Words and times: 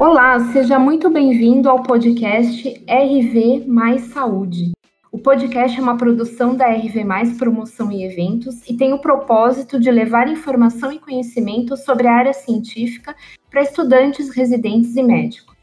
Olá, 0.00 0.40
seja 0.50 0.78
muito 0.78 1.10
bem-vindo 1.10 1.68
ao 1.68 1.82
podcast 1.82 2.66
RV 2.88 3.66
Mais 3.68 4.00
Saúde. 4.04 4.72
O 5.12 5.18
podcast 5.18 5.78
é 5.78 5.82
uma 5.82 5.98
produção 5.98 6.56
da 6.56 6.68
RV 6.68 7.04
Mais 7.04 7.36
Promoção 7.36 7.92
e 7.92 8.02
Eventos 8.02 8.66
e 8.66 8.74
tem 8.74 8.94
o 8.94 8.98
propósito 8.98 9.78
de 9.78 9.90
levar 9.90 10.26
informação 10.26 10.90
e 10.90 10.98
conhecimento 10.98 11.76
sobre 11.76 12.08
a 12.08 12.14
área 12.14 12.32
científica 12.32 13.14
para 13.50 13.60
estudantes, 13.60 14.34
residentes 14.34 14.96
e 14.96 15.02
médicos. 15.02 15.54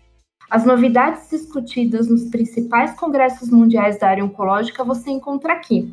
As 0.52 0.64
novidades 0.64 1.32
discutidas 1.32 2.08
nos 2.08 2.30
principais 2.30 2.94
congressos 2.94 3.50
mundiais 3.50 3.98
da 3.98 4.08
área 4.08 4.24
oncológica 4.24 4.84
você 4.84 5.10
encontra 5.10 5.54
aqui. 5.54 5.92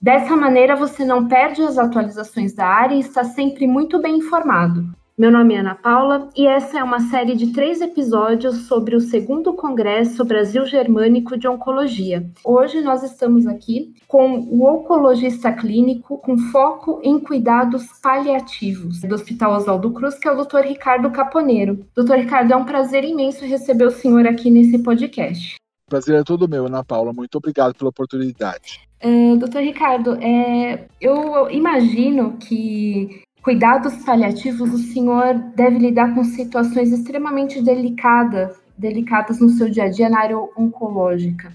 Dessa 0.00 0.36
maneira, 0.36 0.76
você 0.76 1.04
não 1.04 1.26
perde 1.26 1.60
as 1.60 1.76
atualizações 1.76 2.54
da 2.54 2.68
área 2.68 2.94
e 2.94 3.00
está 3.00 3.24
sempre 3.24 3.66
muito 3.66 4.00
bem 4.00 4.18
informado. 4.18 4.99
Meu 5.20 5.30
nome 5.30 5.52
é 5.52 5.58
Ana 5.58 5.74
Paula 5.74 6.30
e 6.34 6.46
essa 6.46 6.78
é 6.78 6.82
uma 6.82 6.98
série 6.98 7.36
de 7.36 7.52
três 7.52 7.82
episódios 7.82 8.66
sobre 8.66 8.96
o 8.96 9.00
segundo 9.00 9.52
Congresso 9.52 10.24
Brasil 10.24 10.64
Germânico 10.64 11.36
de 11.36 11.46
Oncologia. 11.46 12.24
Hoje 12.42 12.80
nós 12.80 13.02
estamos 13.02 13.46
aqui 13.46 13.94
com 14.08 14.38
o 14.38 14.64
oncologista 14.64 15.52
clínico 15.52 16.16
com 16.16 16.38
foco 16.38 17.02
em 17.04 17.20
cuidados 17.20 17.84
paliativos 18.02 19.02
do 19.02 19.14
Hospital 19.14 19.56
Oswaldo 19.56 19.90
Cruz, 19.90 20.18
que 20.18 20.26
é 20.26 20.32
o 20.32 20.42
Dr. 20.42 20.60
Ricardo 20.60 21.10
Caponeiro. 21.10 21.84
Doutor 21.94 22.16
Ricardo, 22.16 22.54
é 22.54 22.56
um 22.56 22.64
prazer 22.64 23.04
imenso 23.04 23.44
receber 23.44 23.84
o 23.84 23.90
senhor 23.90 24.26
aqui 24.26 24.50
nesse 24.50 24.78
podcast. 24.78 25.56
Prazer 25.86 26.18
é 26.18 26.24
todo 26.24 26.48
meu, 26.48 26.64
Ana 26.64 26.82
Paula. 26.82 27.12
Muito 27.12 27.36
obrigado 27.36 27.74
pela 27.74 27.90
oportunidade. 27.90 28.80
Uh, 29.04 29.36
doutor 29.36 29.60
Ricardo, 29.60 30.14
é, 30.14 30.86
eu 30.98 31.50
imagino 31.50 32.38
que 32.38 33.22
cuidados 33.42 33.96
paliativos, 34.04 34.72
o 34.72 34.78
senhor 34.78 35.34
deve 35.54 35.78
lidar 35.78 36.14
com 36.14 36.24
situações 36.24 36.92
extremamente 36.92 37.62
delicadas, 37.62 38.56
delicadas 38.76 39.40
no 39.40 39.48
seu 39.50 39.68
dia 39.68 39.84
a 39.84 39.88
dia 39.88 40.08
na 40.08 40.20
área 40.20 40.38
oncológica. 40.56 41.54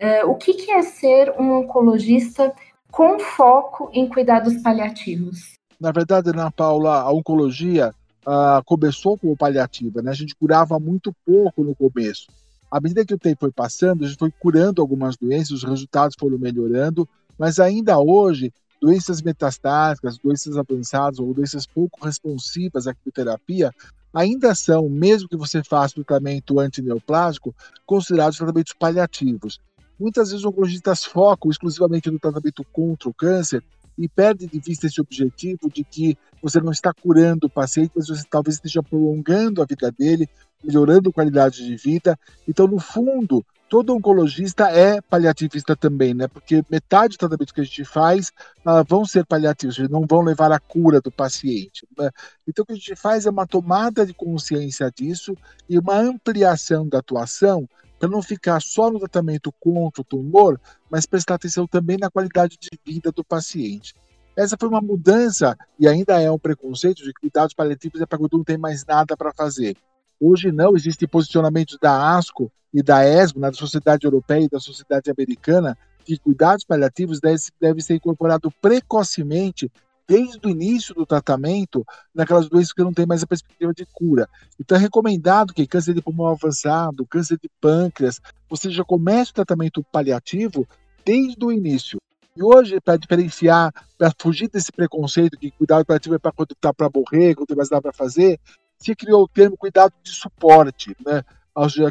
Uh, 0.00 0.30
o 0.30 0.34
que, 0.34 0.54
que 0.54 0.70
é 0.70 0.82
ser 0.82 1.32
um 1.38 1.52
oncologista 1.52 2.52
com 2.90 3.18
foco 3.18 3.90
em 3.92 4.08
cuidados 4.08 4.56
paliativos? 4.62 5.56
Na 5.80 5.92
verdade, 5.92 6.30
Ana 6.30 6.50
Paula, 6.50 7.00
a 7.00 7.12
oncologia 7.12 7.94
uh, 8.26 8.62
começou 8.64 9.18
como 9.18 9.36
paliativa, 9.36 10.02
né? 10.02 10.10
A 10.10 10.14
gente 10.14 10.34
curava 10.34 10.78
muito 10.78 11.14
pouco 11.24 11.62
no 11.62 11.74
começo. 11.74 12.28
À 12.70 12.80
medida 12.80 13.04
que 13.04 13.14
o 13.14 13.18
tempo 13.18 13.40
foi 13.40 13.52
passando, 13.52 14.04
a 14.04 14.08
gente 14.08 14.18
foi 14.18 14.30
curando 14.38 14.82
algumas 14.82 15.16
doenças, 15.16 15.52
os 15.52 15.64
resultados 15.64 16.16
foram 16.18 16.38
melhorando, 16.38 17.08
mas 17.38 17.58
ainda 17.58 17.98
hoje 17.98 18.52
doenças 18.80 19.22
metastáticas, 19.22 20.18
doenças 20.18 20.56
avançadas 20.56 21.18
ou 21.18 21.32
doenças 21.32 21.66
pouco 21.66 22.04
responsivas 22.04 22.86
à 22.86 22.94
quimioterapia 22.94 23.72
ainda 24.16 24.54
são, 24.54 24.88
mesmo 24.88 25.28
que 25.28 25.36
você 25.36 25.62
faça 25.62 26.00
o 26.00 26.04
tratamento 26.04 26.58
antineoplásico, 26.58 27.54
considerados 27.84 28.38
tratamentos 28.38 28.72
paliativos. 28.72 29.60
Muitas 30.00 30.28
vezes 30.28 30.44
os 30.44 30.50
oncologistas 30.50 31.04
focam 31.04 31.50
exclusivamente 31.50 32.10
no 32.10 32.18
tratamento 32.18 32.64
contra 32.72 33.08
o 33.08 33.14
câncer 33.14 33.62
e 33.98 34.08
perdem 34.08 34.48
de 34.48 34.58
vista 34.58 34.86
esse 34.86 35.00
objetivo 35.00 35.70
de 35.70 35.84
que 35.84 36.16
você 36.42 36.60
não 36.60 36.72
está 36.72 36.92
curando 36.92 37.46
o 37.46 37.50
paciente, 37.50 37.92
mas 37.94 38.08
você 38.08 38.22
talvez 38.28 38.56
esteja 38.56 38.82
prolongando 38.82 39.62
a 39.62 39.66
vida 39.66 39.90
dele, 39.90 40.28
melhorando 40.62 41.10
a 41.10 41.12
qualidade 41.12 41.64
de 41.64 41.76
vida. 41.76 42.18
Então, 42.46 42.66
no 42.66 42.78
fundo, 42.78 43.44
todo 43.68 43.94
oncologista 43.94 44.70
é 44.70 45.00
paliativista 45.00 45.76
também, 45.76 46.14
né? 46.14 46.28
Porque 46.28 46.64
metade 46.70 47.16
do 47.16 47.18
tratamento 47.18 47.52
que 47.52 47.60
a 47.60 47.64
gente 47.64 47.84
faz 47.84 48.30
uh, 48.64 48.84
vão 48.86 49.04
ser 49.04 49.24
paliativos, 49.26 49.78
não 49.88 50.06
vão 50.06 50.20
levar 50.20 50.52
à 50.52 50.58
cura 50.58 51.00
do 51.00 51.10
paciente. 51.10 51.86
Né? 51.98 52.10
Então, 52.46 52.62
o 52.62 52.66
que 52.66 52.72
a 52.72 52.76
gente 52.76 52.96
faz 52.96 53.26
é 53.26 53.30
uma 53.30 53.46
tomada 53.46 54.06
de 54.06 54.14
consciência 54.14 54.90
disso 54.90 55.36
e 55.68 55.78
uma 55.78 55.96
ampliação 55.96 56.88
da 56.88 56.98
atuação 56.98 57.68
para 57.98 58.08
não 58.08 58.22
ficar 58.22 58.60
só 58.60 58.90
no 58.90 58.98
tratamento 58.98 59.52
contra 59.58 60.02
o 60.02 60.04
tumor, 60.04 60.60
mas 60.90 61.06
prestar 61.06 61.34
atenção 61.34 61.66
também 61.66 61.96
na 61.96 62.10
qualidade 62.10 62.58
de 62.60 62.68
vida 62.84 63.10
do 63.10 63.24
paciente. 63.24 63.94
Essa 64.36 64.56
foi 64.58 64.68
uma 64.68 64.82
mudança 64.82 65.56
e 65.78 65.88
ainda 65.88 66.20
é 66.20 66.30
um 66.30 66.38
preconceito 66.38 67.02
de 67.02 67.12
cuidados 67.14 67.54
paliativos 67.54 68.00
é 68.00 68.06
para 68.06 68.18
quando 68.18 68.36
não 68.36 68.44
tem 68.44 68.58
mais 68.58 68.84
nada 68.84 69.16
para 69.16 69.32
fazer. 69.32 69.76
Hoje 70.20 70.50
não, 70.50 70.74
existem 70.74 71.08
posicionamentos 71.08 71.78
da 71.80 72.16
ASCO 72.16 72.50
e 72.72 72.82
da 72.82 73.04
ESMO, 73.04 73.40
né, 73.40 73.50
da 73.50 73.56
Sociedade 73.56 74.06
Europeia 74.06 74.44
e 74.44 74.48
da 74.48 74.60
Sociedade 74.60 75.10
Americana, 75.10 75.76
que 76.04 76.18
cuidados 76.18 76.64
paliativos 76.64 77.20
devem 77.20 77.38
deve 77.60 77.82
ser 77.82 77.94
incorporado 77.94 78.50
precocemente 78.60 79.70
desde 80.08 80.46
o 80.46 80.50
início 80.50 80.94
do 80.94 81.04
tratamento 81.04 81.84
naquelas 82.14 82.48
doenças 82.48 82.72
que 82.72 82.82
não 82.82 82.92
têm 82.92 83.06
mais 83.06 83.22
a 83.22 83.26
perspectiva 83.26 83.74
de 83.74 83.84
cura. 83.92 84.28
Então 84.58 84.78
é 84.78 84.80
recomendado 84.80 85.52
que 85.52 85.66
câncer 85.66 85.94
de 85.94 86.02
pulmão 86.02 86.28
avançado, 86.28 87.06
câncer 87.06 87.38
de 87.42 87.50
pâncreas, 87.60 88.20
você 88.48 88.70
já 88.70 88.84
comece 88.84 89.32
o 89.32 89.34
tratamento 89.34 89.82
paliativo 89.90 90.66
desde 91.04 91.44
o 91.44 91.52
início. 91.52 91.98
E 92.36 92.42
hoje, 92.42 92.78
para 92.80 92.98
diferenciar, 92.98 93.72
para 93.96 94.12
fugir 94.18 94.48
desse 94.48 94.70
preconceito 94.70 95.38
que 95.38 95.50
cuidado 95.50 95.84
paliativo 95.84 96.14
é 96.14 96.18
para 96.18 96.32
quando 96.32 96.52
está 96.52 96.72
para 96.72 96.90
morrer, 96.94 97.34
quando 97.34 97.48
tem 97.48 97.56
mais 97.56 97.70
nada 97.70 97.82
para 97.82 97.92
fazer, 97.92 98.38
se 98.78 98.94
criou 98.94 99.24
o 99.24 99.28
termo 99.28 99.56
cuidado 99.56 99.92
de 100.02 100.10
suporte, 100.10 100.96
né? 101.04 101.22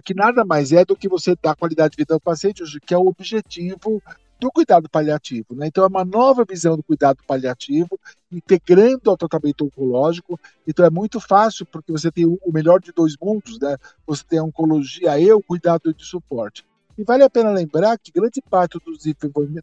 que 0.04 0.14
nada 0.14 0.46
mais 0.46 0.72
é 0.72 0.86
do 0.86 0.96
que 0.96 1.10
você 1.10 1.36
dar 1.42 1.56
qualidade 1.56 1.92
de 1.92 1.98
vida 1.98 2.14
ao 2.14 2.20
paciente, 2.20 2.64
que 2.86 2.94
é 2.94 2.98
o 2.98 3.08
objetivo 3.08 4.02
do 4.40 4.52
cuidado 4.52 4.90
paliativo. 4.90 5.56
Né? 5.56 5.68
Então, 5.68 5.84
é 5.84 5.88
uma 5.88 6.06
nova 6.06 6.46
visão 6.48 6.76
do 6.76 6.84
cuidado 6.84 7.20
paliativo, 7.28 8.00
integrando 8.32 9.10
ao 9.10 9.18
tratamento 9.18 9.66
oncológico. 9.66 10.40
Então, 10.68 10.86
é 10.86 10.90
muito 10.90 11.20
fácil, 11.20 11.66
porque 11.66 11.92
você 11.92 12.12
tem 12.12 12.26
o 12.26 12.52
melhor 12.54 12.80
de 12.80 12.92
dois 12.92 13.16
mundos, 13.20 13.60
né? 13.60 13.78
Você 14.06 14.24
tem 14.28 14.40
a 14.40 14.44
oncologia 14.44 15.18
e 15.20 15.32
o 15.32 15.42
cuidado 15.42 15.94
de 15.94 16.04
suporte. 16.04 16.66
E 16.98 17.04
vale 17.04 17.24
a 17.24 17.30
pena 17.30 17.50
lembrar 17.50 17.98
que 17.98 18.12
grande 18.12 18.42
parte 18.42 18.80
do 18.80 18.94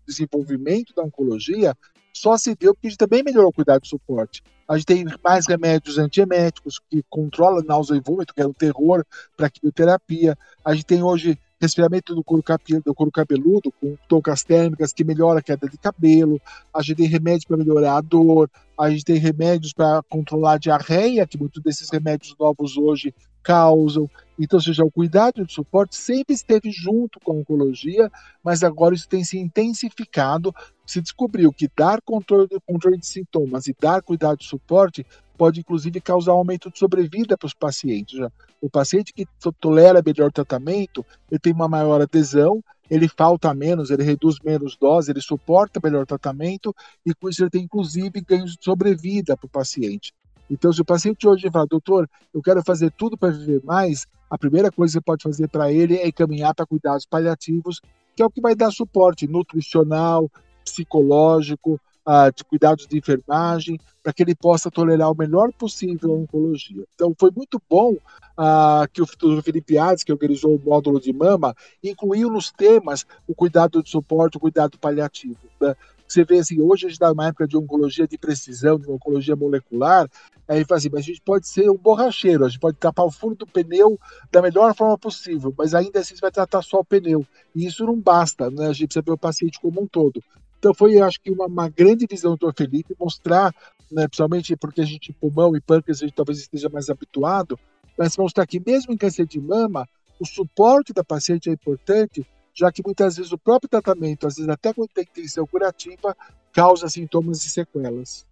desenvolvimento 0.07 0.95
da 0.95 1.03
oncologia 1.03 1.77
só 2.13 2.37
se 2.37 2.55
deu 2.55 2.75
porque 2.75 2.89
a 2.89 2.91
gente 2.91 2.99
também 2.99 3.23
melhorou 3.23 3.51
o 3.51 3.53
cuidado 3.53 3.83
de 3.83 3.89
suporte. 3.89 4.43
A 4.69 4.77
gente 4.77 4.87
tem 4.87 5.05
mais 5.23 5.47
remédios 5.47 5.99
antieméticos 5.99 6.81
que 6.91 7.03
controlam 7.09 7.65
náusea 7.65 7.97
e 7.97 8.01
vômito, 8.01 8.35
que 8.35 8.41
é 8.41 8.47
um 8.47 8.53
terror 8.53 9.05
para 9.37 9.51
quimioterapia. 9.51 10.37
A 10.65 10.75
gente 10.75 10.87
tem 10.87 11.03
hoje 11.03 11.39
resfriamento 11.61 12.15
do 12.15 12.25
couro, 12.25 12.43
do 12.85 12.95
couro 12.95 13.13
cabeludo 13.13 13.71
com 13.81 13.97
toucas 14.09 14.43
térmicas 14.43 14.93
que 14.93 15.05
melhora 15.05 15.39
a 15.39 15.43
queda 15.43 15.69
de 15.69 15.79
cabelo. 15.79 16.41
A 16.75 16.83
gente 16.83 16.97
tem 16.97 17.07
remédios 17.07 17.45
para 17.45 17.57
melhorar 17.57 17.99
a 17.99 18.01
dor. 18.01 18.51
A 18.77 18.91
gente 18.91 19.05
tem 19.05 19.17
remédios 19.17 19.73
para 19.73 20.03
controlar 20.09 20.55
a 20.55 20.59
diarreia, 20.59 21.27
que 21.27 21.39
muitos 21.39 21.63
desses 21.63 21.89
remédios 21.89 22.35
novos 22.39 22.77
hoje 22.77 23.15
causam. 23.43 24.09
Então, 24.39 24.61
seja, 24.61 24.85
o 24.85 24.91
cuidado 24.91 25.45
de 25.45 25.53
suporte 25.53 25.95
sempre 25.95 26.35
esteve 26.35 26.71
junto 26.71 27.21
com 27.21 27.33
a 27.33 27.35
oncologia, 27.37 28.11
mas 28.43 28.63
agora 28.63 28.95
isso 28.95 29.09
tem 29.09 29.23
se 29.25 29.39
intensificado. 29.39 30.55
Se 30.87 31.01
descobriu 31.01 31.53
que 31.53 31.69
dar 31.77 32.01
controle, 32.01 32.49
controle 32.67 32.99
de 32.99 33.07
sintomas 33.07 33.67
e 33.67 33.77
dar 33.79 34.03
cuidado 34.03 34.39
de 34.39 34.47
suporte 34.47 35.07
pode, 35.37 35.61
inclusive, 35.61 36.01
causar 36.01 36.33
aumento 36.33 36.71
de 36.71 36.79
sobrevida 36.79 37.37
para 37.37 37.47
os 37.47 37.55
pacientes. 37.55 38.19
Já. 38.19 38.31
O 38.61 38.71
paciente 38.71 39.13
que 39.13 39.27
tolera 39.61 40.03
melhor 40.05 40.31
tratamento, 40.31 41.05
ele 41.31 41.41
tem 41.41 41.53
uma 41.53 41.69
maior 41.69 42.01
adesão, 42.01 42.63
ele 42.89 43.09
falta 43.09 43.53
menos, 43.55 43.91
ele 43.91 44.03
reduz 44.03 44.37
menos 44.45 44.77
dose, 44.77 45.11
ele 45.11 45.21
suporta 45.21 45.81
melhor 45.83 46.07
tratamento 46.07 46.75
e 47.05 47.15
com 47.15 47.29
isso 47.29 47.43
ele 47.43 47.51
tem, 47.51 47.63
inclusive, 47.65 48.21
ganhos 48.21 48.57
de 48.57 48.65
sobrevida 48.65 49.37
para 49.37 49.47
o 49.47 49.51
paciente. 49.51 50.13
Então, 50.53 50.71
se 50.71 50.83
o 50.83 50.85
paciente 50.85 51.27
hoje 51.27 51.51
fala, 51.51 51.67
doutor, 51.67 52.07
eu 52.33 52.43
quero 52.43 52.63
fazer 52.63 52.93
tudo 52.93 53.17
para 53.17 53.31
viver 53.31 53.63
mais, 53.65 54.07
a 54.29 54.37
primeira 54.37 54.71
coisa 54.71 54.93
que 54.93 54.99
você 54.99 55.01
pode 55.01 55.23
fazer 55.23 55.49
para 55.49 55.73
ele 55.73 55.97
é 55.97 56.07
encaminhar 56.07 56.55
para 56.55 56.67
cuidados 56.67 57.07
paliativos, 57.07 57.81
que 58.15 58.23
é 58.23 58.27
o 58.27 58.31
que 58.31 58.41
vai 58.41 58.55
dar 58.55 58.71
suporte 58.71 59.27
nutricional, 59.27 60.31
psicológico, 60.63 61.81
uh, 62.07 62.31
de 62.37 62.45
cuidados 62.45 62.87
de 62.87 62.99
enfermagem, 62.99 63.81
para 64.03 64.13
que 64.13 64.23
ele 64.23 64.35
possa 64.35 64.71
tolerar 64.71 65.11
o 65.11 65.17
melhor 65.17 65.51
possível 65.55 66.13
a 66.13 66.17
oncologia. 66.17 66.85
Então, 66.95 67.15
foi 67.19 67.31
muito 67.35 67.61
bom 67.69 67.93
uh, 67.93 68.87
que 68.93 69.01
o 69.01 69.07
Dr. 69.07 69.43
Felipe 69.43 69.79
Ades, 69.79 70.05
que 70.05 70.13
organizou 70.13 70.55
o 70.55 70.61
módulo 70.63 71.01
de 71.01 71.15
mama, 71.15 71.57
incluiu 71.83 72.29
nos 72.29 72.53
temas 72.53 73.07
o 73.27 73.35
cuidado 73.35 73.83
de 73.83 73.89
suporte, 73.89 74.37
o 74.37 74.41
cuidado 74.41 74.79
paliativo. 74.79 75.39
Né? 75.59 75.75
Você 76.13 76.25
vê 76.25 76.41
assim, 76.41 76.61
hoje 76.61 76.85
a 76.85 76.89
gente 76.89 76.97
está 76.97 77.09
numa 77.09 77.29
época 77.29 77.49
de 77.49 77.57
oncologia 77.57 78.07
de 78.07 78.19
precisão, 78.19 78.79
de 78.79 78.91
oncologia 78.91 79.35
molecular, 79.35 80.07
aí 80.47 80.63
fala 80.63 80.77
assim, 80.77 80.91
mas 80.93 81.01
a 81.01 81.05
gente 81.05 81.23
pode 81.23 81.49
ser 81.49 81.71
um 81.71 81.77
borracheiro, 81.77 82.45
a 82.45 82.49
gente 82.51 82.61
pode 82.61 82.77
tapar 82.77 83.07
o 83.07 83.11
fundo 83.11 83.35
do 83.35 83.47
pneu 83.47 83.99
da 84.31 84.43
melhor 84.43 84.75
forma 84.75 84.99
possível, 84.99 85.55
mas 85.57 85.75
ainda 85.75 86.01
assim 86.01 86.15
você 86.15 86.21
vai 86.21 86.31
tratar 86.31 86.61
só 86.61 86.81
o 86.81 86.85
pneu. 86.85 87.27
E 87.55 87.65
isso 87.65 87.87
não 87.87 87.99
basta, 87.99 88.51
né? 88.51 88.67
A 88.67 88.73
gente 88.75 88.89
precisa 88.89 89.03
ver 89.03 89.13
o 89.13 89.17
paciente 89.17 89.59
como 89.59 89.81
um 89.81 89.87
todo. 89.87 90.23
Então 90.59 90.75
foi, 90.75 91.01
acho 91.01 91.19
que, 91.19 91.31
uma, 91.31 91.47
uma 91.47 91.71
grande 91.71 92.07
visão 92.07 92.37
do 92.37 92.47
Dr. 92.47 92.59
Felipe 92.59 92.95
mostrar, 93.01 93.51
né, 93.91 94.07
principalmente 94.07 94.55
porque 94.55 94.83
a 94.83 94.85
gente, 94.85 95.15
pulmão 95.15 95.57
e 95.57 95.63
pâncreas, 95.63 96.03
a 96.03 96.07
gente 96.07 96.15
talvez 96.15 96.39
esteja 96.39 96.69
mais 96.69 96.91
habituado, 96.91 97.59
mas 97.97 98.19
mostrar 98.19 98.47
que 98.47 98.61
mesmo 98.65 98.93
em 98.93 98.99
câncer 98.99 99.27
de 99.27 99.41
mama, 99.41 99.89
o 100.21 100.27
suporte 100.27 100.93
da 100.93 101.03
paciente 101.03 101.49
é 101.49 101.53
importante 101.55 102.27
já 102.55 102.71
que 102.71 102.83
muitas 102.85 103.17
vezes 103.17 103.33
o 103.33 103.39
próprio 103.39 103.69
tratamento, 103.69 104.27
às 104.27 104.37
vezes 104.37 104.49
até 104.49 104.73
quando 104.73 104.89
tem 104.89 105.05
intenção 105.05 105.47
curativa, 105.47 106.17
causa 106.53 106.89
sintomas 106.89 107.45
e 107.45 107.51
sequelas. 107.51 108.27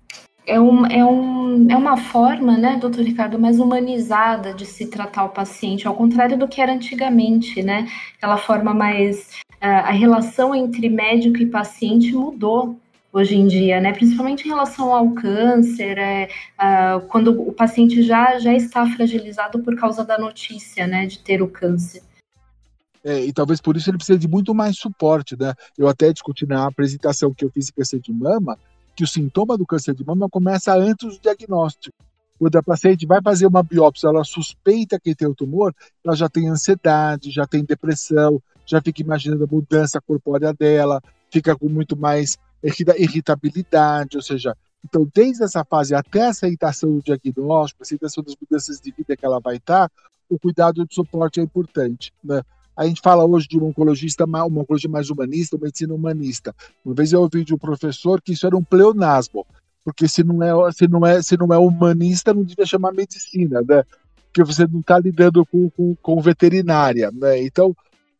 É, 0.46 0.58
um, 0.58 0.86
é, 0.86 1.04
um, 1.04 1.70
é 1.70 1.76
uma 1.76 1.96
forma, 1.96 2.56
né, 2.56 2.76
doutor 2.80 3.04
Ricardo, 3.04 3.38
mais 3.38 3.60
humanizada 3.60 4.52
de 4.54 4.66
se 4.66 4.86
tratar 4.86 5.24
o 5.24 5.28
paciente, 5.28 5.86
ao 5.86 5.94
contrário 5.94 6.36
do 6.38 6.48
que 6.48 6.60
era 6.60 6.72
antigamente, 6.72 7.62
né? 7.62 7.86
Aquela 8.16 8.36
forma 8.36 8.74
mais. 8.74 9.38
Uh, 9.62 9.84
a 9.84 9.90
relação 9.90 10.54
entre 10.54 10.88
médico 10.88 11.36
e 11.36 11.46
paciente 11.46 12.12
mudou 12.12 12.80
hoje 13.12 13.36
em 13.36 13.46
dia, 13.46 13.80
né? 13.80 13.92
Principalmente 13.92 14.44
em 14.46 14.48
relação 14.48 14.94
ao 14.94 15.10
câncer, 15.10 15.98
é, 15.98 16.28
uh, 16.58 17.00
quando 17.08 17.40
o 17.42 17.52
paciente 17.52 18.02
já, 18.02 18.38
já 18.38 18.54
está 18.54 18.86
fragilizado 18.86 19.60
por 19.60 19.76
causa 19.76 20.04
da 20.04 20.18
notícia, 20.18 20.86
né, 20.86 21.06
de 21.06 21.18
ter 21.18 21.42
o 21.42 21.48
câncer. 21.48 22.02
É, 23.02 23.24
e 23.24 23.32
talvez 23.32 23.60
por 23.60 23.76
isso 23.76 23.88
ele 23.88 23.96
precise 23.96 24.18
de 24.18 24.28
muito 24.28 24.54
mais 24.54 24.76
suporte, 24.76 25.36
né? 25.38 25.54
Eu 25.76 25.88
até 25.88 26.12
discuti 26.12 26.46
na 26.46 26.66
apresentação 26.66 27.32
que 27.32 27.44
eu 27.44 27.50
fiz 27.50 27.68
em 27.68 27.72
câncer 27.72 27.98
de 27.98 28.12
mama, 28.12 28.58
que 28.94 29.04
o 29.04 29.06
sintoma 29.06 29.56
do 29.56 29.66
câncer 29.66 29.94
de 29.94 30.04
mama 30.04 30.28
começa 30.28 30.74
antes 30.74 31.16
do 31.16 31.22
diagnóstico. 31.22 31.96
Quando 32.38 32.56
a 32.56 32.62
paciente 32.62 33.06
vai 33.06 33.20
fazer 33.22 33.46
uma 33.46 33.62
biópsia, 33.62 34.08
ela 34.08 34.24
suspeita 34.24 34.98
que 34.98 35.14
tem 35.14 35.28
o 35.28 35.34
tumor, 35.34 35.74
ela 36.04 36.14
já 36.14 36.28
tem 36.28 36.48
ansiedade, 36.48 37.30
já 37.30 37.46
tem 37.46 37.64
depressão, 37.64 38.40
já 38.66 38.80
fica 38.80 39.02
imaginando 39.02 39.44
a 39.44 39.46
mudança 39.46 40.00
corpórea 40.00 40.52
dela, 40.52 41.02
fica 41.30 41.56
com 41.56 41.68
muito 41.68 41.96
mais 41.96 42.38
irritabilidade, 42.62 44.16
ou 44.16 44.22
seja, 44.22 44.56
então 44.84 45.06
desde 45.14 45.42
essa 45.42 45.64
fase 45.64 45.94
até 45.94 46.24
a 46.24 46.30
aceitação 46.30 46.96
do 46.96 47.02
diagnóstico, 47.02 47.82
aceitação 47.82 48.22
das 48.22 48.34
mudanças 48.40 48.80
de 48.80 48.90
vida 48.90 49.16
que 49.16 49.24
ela 49.24 49.40
vai 49.40 49.56
estar, 49.56 49.90
o 50.28 50.38
cuidado 50.38 50.86
de 50.86 50.94
suporte 50.94 51.40
é 51.40 51.42
importante, 51.42 52.12
né? 52.22 52.42
A 52.76 52.86
gente 52.86 53.00
fala 53.00 53.24
hoje 53.24 53.46
de 53.48 53.58
um 53.58 53.66
oncologista, 53.66 54.24
uma 54.24 54.44
oncologia 54.44 54.88
mais 54.88 55.10
humanista, 55.10 55.56
uma 55.56 55.64
medicina 55.64 55.94
humanista. 55.94 56.54
Uma 56.84 56.94
vez 56.94 57.12
eu 57.12 57.20
ouvi 57.20 57.44
de 57.44 57.54
um 57.54 57.58
professor 57.58 58.20
que 58.20 58.32
isso 58.32 58.46
era 58.46 58.56
um 58.56 58.64
pleonasmo, 58.64 59.46
porque 59.84 60.08
se 60.08 60.22
não 60.22 60.42
é, 60.42 60.72
se 60.72 60.88
não 60.88 61.06
é, 61.06 61.22
se 61.22 61.36
não 61.36 61.52
é 61.52 61.58
humanista, 61.58 62.32
não 62.32 62.44
devia 62.44 62.66
chamar 62.66 62.92
medicina, 62.92 63.60
né? 63.62 63.84
Porque 64.26 64.44
você 64.44 64.66
não 64.66 64.80
está 64.80 64.98
lidando 64.98 65.44
com, 65.46 65.68
com, 65.70 65.94
com 65.96 66.20
veterinária, 66.20 67.10
né? 67.12 67.42
Então, 67.42 67.76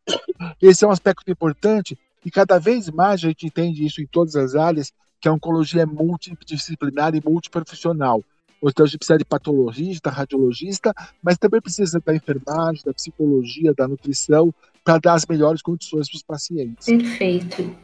esse 0.61 0.85
é 0.85 0.89
um 0.89 0.91
aspecto 0.91 1.31
importante 1.31 1.97
e 2.25 2.31
cada 2.31 2.59
vez 2.59 2.91
mais 2.91 3.25
a 3.25 3.29
gente 3.29 3.47
entende 3.47 3.85
isso 3.85 4.03
em 4.03 4.07
todas 4.07 4.37
as 4.37 4.55
áreas, 4.55 4.93
que 5.21 5.29
a 5.29 5.33
oncologia 5.33 5.83
é 5.83 5.87
multidisciplinar 5.87 7.15
e 7.15 7.23
multiprofissional. 7.25 8.23
Então 8.63 8.85
a 8.85 8.87
gente 8.87 8.99
precisa 8.99 9.19
de 9.19 9.25
patologista, 9.25 10.11
radiologista, 10.11 10.93
mas 11.23 11.39
também 11.39 11.61
precisa 11.61 12.01
da 12.05 12.15
enfermagem, 12.15 12.83
da 12.85 12.93
psicologia, 12.93 13.73
da 13.75 13.89
nutrição, 13.89 14.53
para 14.85 14.99
dar 14.99 15.15
as 15.15 15.27
melhores 15.27 15.63
condições 15.63 16.09
para 16.09 16.17
os 16.17 16.23
pacientes. 16.23 16.87
Perfeito. 16.87 17.75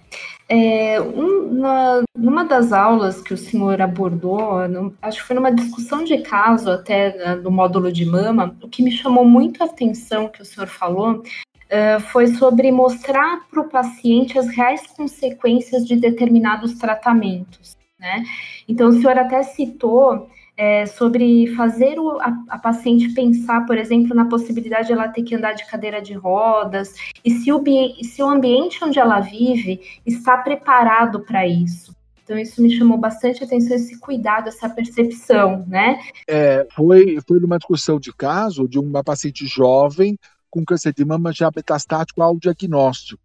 É, 0.48 1.00
um, 1.00 1.54
na, 1.54 2.02
numa 2.16 2.44
das 2.44 2.72
aulas 2.72 3.20
que 3.20 3.34
o 3.34 3.36
senhor 3.36 3.80
abordou, 3.80 4.66
no, 4.68 4.94
acho 5.02 5.20
que 5.20 5.26
foi 5.26 5.36
numa 5.36 5.52
discussão 5.52 6.04
de 6.04 6.18
caso 6.18 6.70
até 6.70 7.16
né, 7.16 7.34
no 7.36 7.50
módulo 7.50 7.92
de 7.92 8.04
mama, 8.04 8.56
o 8.62 8.68
que 8.68 8.82
me 8.82 8.92
chamou 8.92 9.24
muito 9.24 9.62
a 9.62 9.66
atenção 9.66 10.28
que 10.28 10.40
o 10.40 10.44
senhor 10.44 10.68
falou 10.68 11.16
uh, 11.20 12.00
foi 12.12 12.28
sobre 12.28 12.70
mostrar 12.70 13.46
para 13.50 13.60
o 13.60 13.68
paciente 13.68 14.38
as 14.38 14.48
reais 14.48 14.86
consequências 14.86 15.86
de 15.86 15.96
determinados 15.96 16.74
tratamentos. 16.74 17.76
Né? 17.98 18.24
Então, 18.68 18.88
o 18.88 18.92
senhor 18.92 19.18
até 19.18 19.42
citou 19.42 20.28
é, 20.56 20.86
sobre 20.86 21.54
fazer 21.54 21.98
o, 21.98 22.18
a, 22.20 22.44
a, 22.48 22.58
paciente 22.58 23.12
pensar, 23.12 23.66
por 23.66 23.76
exemplo, 23.76 24.14
na 24.14 24.24
possibilidade 24.24 24.86
de 24.86 24.92
ela 24.92 25.08
ter 25.08 25.22
que 25.22 25.34
andar 25.34 25.52
de 25.52 25.66
cadeira 25.66 26.00
de 26.00 26.14
rodas, 26.14 26.94
e 27.24 27.30
se 27.30 27.52
o, 27.52 27.62
se 28.02 28.22
o 28.22 28.28
ambiente 28.28 28.82
onde 28.82 28.98
ela 28.98 29.20
vive 29.20 29.80
está 30.06 30.36
preparado 30.38 31.20
para 31.20 31.46
isso. 31.46 31.94
Então, 32.24 32.36
isso 32.36 32.60
me 32.60 32.76
chamou 32.76 32.98
bastante 32.98 33.44
atenção, 33.44 33.76
esse 33.76 34.00
cuidado, 34.00 34.48
essa 34.48 34.68
percepção, 34.68 35.64
né? 35.68 36.00
É, 36.26 36.66
foi, 36.74 37.18
foi 37.26 37.38
numa 37.38 37.56
discussão 37.56 38.00
de 38.00 38.12
caso 38.12 38.66
de 38.66 38.80
uma 38.80 39.04
paciente 39.04 39.46
jovem 39.46 40.18
com 40.50 40.64
câncer 40.64 40.92
de 40.92 41.04
mama 41.04 41.32
já 41.32 41.50
metastático 41.54 42.20
ao 42.20 42.36
diagnóstico. 42.36 43.20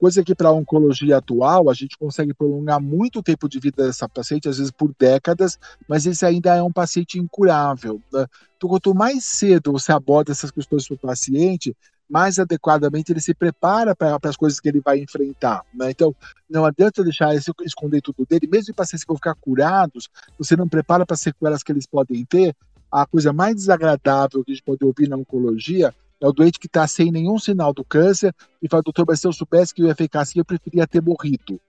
Coisa 0.00 0.24
que 0.24 0.34
para 0.34 0.48
a 0.48 0.52
oncologia 0.52 1.18
atual 1.18 1.68
a 1.68 1.74
gente 1.74 1.98
consegue 1.98 2.32
prolongar 2.32 2.80
muito 2.80 3.18
o 3.18 3.22
tempo 3.22 3.46
de 3.46 3.60
vida 3.60 3.84
dessa 3.84 4.08
paciente, 4.08 4.48
às 4.48 4.56
vezes 4.56 4.72
por 4.72 4.94
décadas, 4.98 5.58
mas 5.86 6.06
esse 6.06 6.24
ainda 6.24 6.54
é 6.54 6.62
um 6.62 6.72
paciente 6.72 7.18
incurável. 7.18 8.00
Né? 8.10 8.26
Então, 8.56 8.70
quanto 8.70 8.94
mais 8.94 9.26
cedo 9.26 9.72
você 9.72 9.92
aborda 9.92 10.32
essas 10.32 10.50
questões 10.50 10.88
para 10.88 10.94
o 10.94 10.98
paciente, 10.98 11.76
mais 12.08 12.38
adequadamente 12.38 13.12
ele 13.12 13.20
se 13.20 13.34
prepara 13.34 13.94
para 13.94 14.18
as 14.24 14.38
coisas 14.38 14.58
que 14.58 14.70
ele 14.70 14.80
vai 14.80 15.00
enfrentar. 15.00 15.62
Né? 15.74 15.90
Então, 15.90 16.16
não 16.48 16.64
adianta 16.64 17.04
deixar 17.04 17.34
esse, 17.34 17.52
esconder 17.60 18.00
tudo 18.00 18.24
dele, 18.24 18.48
mesmo 18.50 18.72
em 18.72 18.74
pacientes 18.74 19.04
que 19.04 19.08
vão 19.08 19.18
ficar 19.18 19.34
curados, 19.34 20.08
você 20.38 20.56
não 20.56 20.66
prepara 20.66 21.04
para 21.04 21.12
as 21.12 21.20
sequelas 21.20 21.62
que 21.62 21.72
eles 21.72 21.84
podem 21.84 22.24
ter. 22.24 22.56
A 22.90 23.04
coisa 23.04 23.34
mais 23.34 23.54
desagradável 23.54 24.42
que 24.42 24.50
a 24.50 24.54
gente 24.54 24.64
pode 24.64 24.82
ouvir 24.82 25.10
na 25.10 25.16
oncologia 25.16 25.94
é 26.20 26.26
o 26.26 26.32
doente 26.32 26.58
que 26.58 26.66
está 26.66 26.86
sem 26.86 27.10
nenhum 27.10 27.38
sinal 27.38 27.72
do 27.72 27.84
câncer 27.84 28.34
e 28.62 28.68
fala, 28.68 28.82
doutor, 28.82 29.04
mas 29.08 29.20
se 29.20 29.26
eu 29.26 29.32
soubesse 29.32 29.74
que 29.74 29.82
eu 29.82 29.86
ia 29.86 29.94
ficar 29.94 30.20
assim, 30.20 30.38
eu 30.38 30.44
preferia 30.44 30.86
ter 30.86 31.00
morrido. 31.00 31.60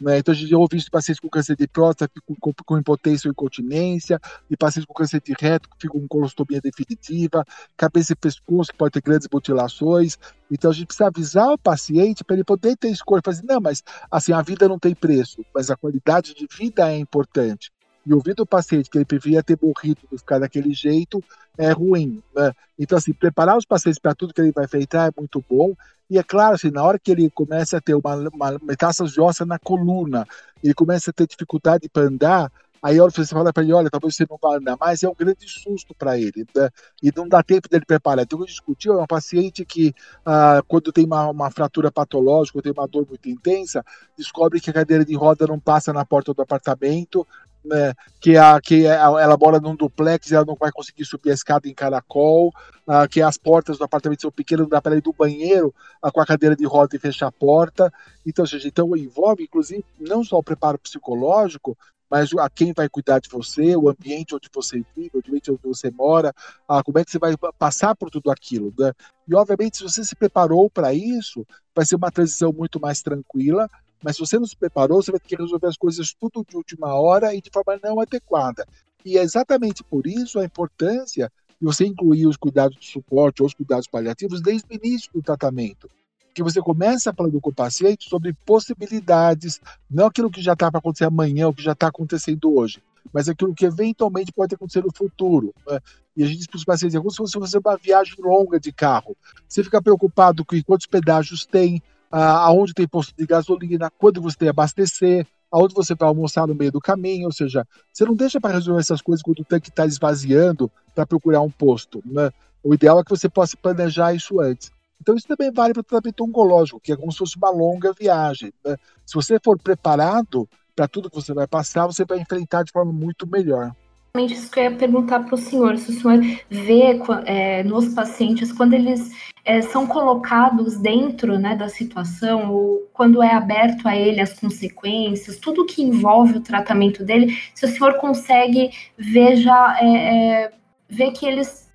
Né? 0.00 0.18
Então, 0.18 0.34
já 0.34 0.58
ouviu 0.58 0.78
isso 0.78 0.86
de 0.86 0.90
pacientes 0.90 1.20
com 1.20 1.28
câncer 1.28 1.54
de 1.54 1.68
próstata, 1.68 2.12
com, 2.26 2.34
com, 2.34 2.52
com 2.52 2.78
impotência 2.78 3.28
ou 3.28 3.32
incontinência, 3.32 4.20
de 4.50 4.56
pacientes 4.56 4.86
com 4.86 4.94
câncer 4.94 5.20
de 5.20 5.32
reto, 5.38 5.68
que 5.68 5.76
ficam 5.80 6.00
com 6.00 6.08
colostomia 6.08 6.60
definitiva, 6.60 7.44
cabeça 7.76 8.12
e 8.12 8.16
pescoço, 8.16 8.72
que 8.72 8.78
pode 8.78 8.92
ter 8.92 9.02
grandes 9.02 9.28
mutilações. 9.32 10.18
Então, 10.50 10.72
a 10.72 10.74
gente 10.74 10.86
precisa 10.86 11.06
avisar 11.06 11.52
o 11.52 11.58
paciente 11.58 12.24
para 12.24 12.34
ele 12.34 12.44
poder 12.44 12.76
ter 12.76 12.88
escolha. 12.88 13.22
Fazer, 13.24 13.44
não, 13.44 13.60
mas 13.60 13.84
assim, 14.10 14.32
a 14.32 14.42
vida 14.42 14.68
não 14.68 14.78
tem 14.78 14.94
preço, 14.94 15.44
mas 15.54 15.70
a 15.70 15.76
qualidade 15.76 16.34
de 16.34 16.48
vida 16.50 16.90
é 16.90 16.98
importante 16.98 17.70
e 18.04 18.12
ouvir 18.12 18.34
do 18.34 18.46
paciente 18.46 18.90
que 18.90 18.98
ele 18.98 19.04
preferia 19.04 19.42
ter 19.42 19.58
morrido 19.60 20.00
do 20.02 20.08
que 20.08 20.18
ficar 20.18 20.38
daquele 20.38 20.72
jeito 20.72 21.22
é 21.56 21.70
ruim. 21.70 22.22
Né? 22.34 22.52
Então, 22.78 22.98
assim, 22.98 23.12
preparar 23.12 23.56
os 23.56 23.64
pacientes 23.64 23.98
para 23.98 24.14
tudo 24.14 24.34
que 24.34 24.40
ele 24.40 24.52
vai 24.52 24.64
enfrentar 24.64 25.08
é 25.08 25.12
muito 25.16 25.44
bom. 25.48 25.74
E 26.10 26.18
é 26.18 26.22
claro, 26.22 26.54
assim, 26.54 26.70
na 26.70 26.82
hora 26.82 26.98
que 26.98 27.10
ele 27.10 27.30
começa 27.30 27.78
a 27.78 27.80
ter 27.80 27.94
uma, 27.94 28.14
uma 28.28 28.58
metástase 28.62 29.18
óssea 29.20 29.46
na 29.46 29.58
coluna, 29.58 30.26
ele 30.62 30.74
começa 30.74 31.10
a 31.10 31.12
ter 31.12 31.26
dificuldade 31.26 31.88
para 31.88 32.02
andar, 32.02 32.52
aí 32.82 32.98
a 32.98 33.02
hora 33.02 33.12
que 33.12 33.24
você 33.24 33.32
fala 33.32 33.52
para 33.52 33.62
ele, 33.62 33.72
olha, 33.72 33.88
talvez 33.88 34.16
você 34.16 34.26
não 34.28 34.36
vá 34.42 34.56
andar 34.56 34.76
mais, 34.78 35.02
é 35.02 35.08
um 35.08 35.14
grande 35.14 35.48
susto 35.48 35.94
para 35.94 36.18
ele, 36.18 36.44
né? 36.54 36.68
e 37.02 37.12
não 37.16 37.28
dá 37.28 37.42
tempo 37.42 37.68
dele 37.68 37.84
preparar. 37.86 38.24
Então, 38.24 38.40
a 38.40 38.42
gente 38.42 38.50
discutiu, 38.50 38.94
é 38.94 38.96
uma 38.96 39.06
paciente 39.06 39.64
que, 39.64 39.94
ah, 40.26 40.62
quando 40.66 40.92
tem 40.92 41.06
uma, 41.06 41.30
uma 41.30 41.50
fratura 41.50 41.90
patológica, 41.90 42.58
ou 42.58 42.62
tem 42.62 42.72
uma 42.72 42.88
dor 42.88 43.06
muito 43.08 43.28
intensa, 43.28 43.84
descobre 44.18 44.60
que 44.60 44.68
a 44.68 44.74
cadeira 44.74 45.04
de 45.04 45.14
roda 45.14 45.46
não 45.46 45.60
passa 45.60 45.92
na 45.92 46.04
porta 46.04 46.34
do 46.34 46.42
apartamento, 46.42 47.26
né, 47.64 47.94
que, 48.20 48.36
a, 48.36 48.60
que 48.60 48.86
ela 48.86 49.36
mora 49.36 49.60
num 49.60 49.76
duplex 49.76 50.30
e 50.30 50.34
ela 50.34 50.44
não 50.44 50.56
vai 50.56 50.70
conseguir 50.72 51.04
subir 51.04 51.30
a 51.30 51.34
escada 51.34 51.68
em 51.68 51.74
caracol, 51.74 52.52
uh, 52.86 53.08
que 53.08 53.22
as 53.22 53.36
portas 53.36 53.78
do 53.78 53.84
apartamento 53.84 54.22
são 54.22 54.30
pequenas, 54.30 54.64
não 54.64 54.70
dá 54.70 54.80
para 54.80 54.96
ir 54.96 55.00
do 55.00 55.12
banheiro 55.12 55.74
uh, 56.04 56.12
com 56.12 56.20
a 56.20 56.26
cadeira 56.26 56.56
de 56.56 56.64
roda 56.64 56.96
e 56.96 56.98
fechar 56.98 57.28
a 57.28 57.32
porta. 57.32 57.92
Então, 58.26 58.44
então 58.64 58.96
envolve, 58.96 59.44
inclusive, 59.44 59.84
não 59.98 60.24
só 60.24 60.38
o 60.38 60.42
preparo 60.42 60.78
psicológico, 60.78 61.76
mas 62.10 62.30
a 62.34 62.50
quem 62.50 62.74
vai 62.74 62.90
cuidar 62.90 63.20
de 63.20 63.28
você, 63.30 63.74
o 63.74 63.88
ambiente 63.88 64.34
onde 64.34 64.46
você 64.52 64.84
vive, 64.94 65.12
o 65.14 65.18
ambiente 65.18 65.50
onde 65.50 65.62
você 65.64 65.90
mora, 65.90 66.34
uh, 66.68 66.84
como 66.84 66.98
é 66.98 67.04
que 67.04 67.10
você 67.10 67.18
vai 67.18 67.34
passar 67.58 67.94
por 67.96 68.10
tudo 68.10 68.30
aquilo. 68.30 68.72
Né? 68.78 68.92
E, 69.26 69.34
obviamente, 69.34 69.78
se 69.78 69.82
você 69.82 70.04
se 70.04 70.14
preparou 70.14 70.68
para 70.68 70.92
isso, 70.92 71.46
vai 71.74 71.86
ser 71.86 71.96
uma 71.96 72.10
transição 72.10 72.52
muito 72.52 72.78
mais 72.78 73.00
tranquila, 73.00 73.66
mas 74.02 74.16
se 74.16 74.20
você 74.20 74.38
não 74.38 74.46
se 74.46 74.56
preparou, 74.56 75.02
você 75.02 75.10
vai 75.10 75.20
ter 75.20 75.28
que 75.28 75.42
resolver 75.42 75.66
as 75.66 75.76
coisas 75.76 76.12
tudo 76.12 76.44
de 76.48 76.56
última 76.56 76.94
hora 76.94 77.34
e 77.34 77.40
de 77.40 77.50
forma 77.50 77.78
não 77.82 78.00
adequada. 78.00 78.66
E 79.04 79.18
é 79.18 79.22
exatamente 79.22 79.82
por 79.82 80.06
isso 80.06 80.38
a 80.38 80.44
importância 80.44 81.30
de 81.60 81.66
você 81.66 81.86
incluir 81.86 82.26
os 82.26 82.36
cuidados 82.36 82.78
de 82.78 82.86
suporte 82.86 83.42
ou 83.42 83.46
os 83.46 83.54
cuidados 83.54 83.86
paliativos 83.86 84.40
desde 84.40 84.66
o 84.68 84.74
início 84.74 85.10
do 85.12 85.22
tratamento. 85.22 85.88
Que 86.34 86.42
você 86.42 86.60
começa 86.60 87.12
falando 87.12 87.40
com 87.40 87.50
o 87.50 87.54
paciente 87.54 88.08
sobre 88.08 88.32
possibilidades, 88.32 89.60
não 89.90 90.06
aquilo 90.06 90.30
que 90.30 90.40
já 90.40 90.54
está 90.54 90.70
para 90.70 90.78
acontecer 90.78 91.04
amanhã, 91.04 91.48
o 91.48 91.54
que 91.54 91.62
já 91.62 91.72
está 91.72 91.88
acontecendo 91.88 92.54
hoje, 92.56 92.82
mas 93.12 93.28
aquilo 93.28 93.54
que 93.54 93.66
eventualmente 93.66 94.32
pode 94.32 94.54
acontecer 94.54 94.82
no 94.82 94.92
futuro. 94.92 95.54
Né? 95.68 95.78
E 96.16 96.24
a 96.24 96.26
gente 96.26 96.38
diz 96.38 96.46
para 96.46 96.56
os 96.56 96.64
pacientes, 96.64 96.94
é 96.94 96.98
como 96.98 97.10
se 97.10 97.16
fosse 97.16 97.36
uma 97.36 97.76
viagem 97.76 98.14
longa 98.18 98.58
de 98.58 98.72
carro. 98.72 99.16
Você 99.48 99.62
fica 99.62 99.82
preocupado 99.82 100.44
com 100.44 100.60
quantos 100.62 100.86
pedágios 100.86 101.44
tem, 101.44 101.82
aonde 102.12 102.74
tem 102.74 102.86
posto 102.86 103.14
de 103.16 103.26
gasolina, 103.26 103.90
quando 103.98 104.20
você 104.20 104.36
tem 104.36 104.46
que 104.46 104.50
abastecer, 104.50 105.26
aonde 105.50 105.74
você 105.74 105.94
vai 105.94 106.08
almoçar 106.08 106.46
no 106.46 106.54
meio 106.54 106.70
do 106.70 106.80
caminho, 106.80 107.26
ou 107.26 107.32
seja, 107.32 107.66
você 107.92 108.04
não 108.04 108.14
deixa 108.14 108.40
para 108.40 108.54
resolver 108.54 108.80
essas 108.80 109.00
coisas 109.00 109.22
quando 109.22 109.40
o 109.40 109.44
tanque 109.44 109.70
está 109.70 109.86
esvaziando 109.86 110.70
para 110.94 111.06
procurar 111.06 111.40
um 111.40 111.50
posto. 111.50 112.02
Né? 112.04 112.30
O 112.62 112.74
ideal 112.74 113.00
é 113.00 113.04
que 113.04 113.10
você 113.10 113.28
possa 113.28 113.56
planejar 113.56 114.14
isso 114.14 114.40
antes. 114.40 114.70
Então 115.00 115.16
isso 115.16 115.26
também 115.26 115.50
vale 115.50 115.72
para 115.72 115.80
o 115.80 115.84
tratamento 115.84 116.24
oncológico, 116.24 116.80
que 116.80 116.92
é 116.92 116.96
como 116.96 117.10
se 117.10 117.18
fosse 117.18 117.36
uma 117.36 117.50
longa 117.50 117.92
viagem. 117.92 118.52
Né? 118.64 118.76
Se 119.04 119.14
você 119.14 119.38
for 119.42 119.58
preparado 119.58 120.48
para 120.76 120.86
tudo 120.86 121.10
que 121.10 121.16
você 121.16 121.34
vai 121.34 121.46
passar, 121.46 121.86
você 121.86 122.04
vai 122.04 122.18
enfrentar 122.18 122.62
de 122.62 122.72
forma 122.72 122.92
muito 122.92 123.26
melhor. 123.26 123.74
Isso 124.20 124.50
que 124.50 124.60
eu 124.60 124.64
ia 124.64 124.76
perguntar 124.76 125.20
para 125.20 125.34
o 125.34 125.38
senhor, 125.38 125.78
se 125.78 125.90
o 125.90 125.94
senhor 125.98 126.20
vê 126.50 127.00
é, 127.24 127.62
nos 127.62 127.94
pacientes, 127.94 128.52
quando 128.52 128.74
eles 128.74 129.10
é, 129.42 129.62
são 129.62 129.86
colocados 129.86 130.76
dentro 130.76 131.38
né, 131.38 131.56
da 131.56 131.70
situação, 131.70 132.52
ou 132.52 132.90
quando 132.92 133.22
é 133.22 133.32
aberto 133.32 133.88
a 133.88 133.96
ele 133.96 134.20
as 134.20 134.38
consequências, 134.38 135.38
tudo 135.38 135.64
que 135.64 135.82
envolve 135.82 136.36
o 136.36 136.42
tratamento 136.42 137.02
dele, 137.02 137.34
se 137.54 137.64
o 137.64 137.68
senhor 137.68 137.94
consegue 137.94 138.70
ver 138.98 139.36
já, 139.36 139.78
é, 139.80 140.42
é 140.44 140.52
ver 140.90 141.12
que 141.12 141.24
eles 141.24 141.71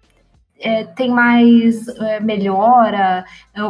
é, 0.59 0.83
têm 0.83 1.09
mais 1.11 1.87
é, 1.87 2.19
melhora 2.19 3.25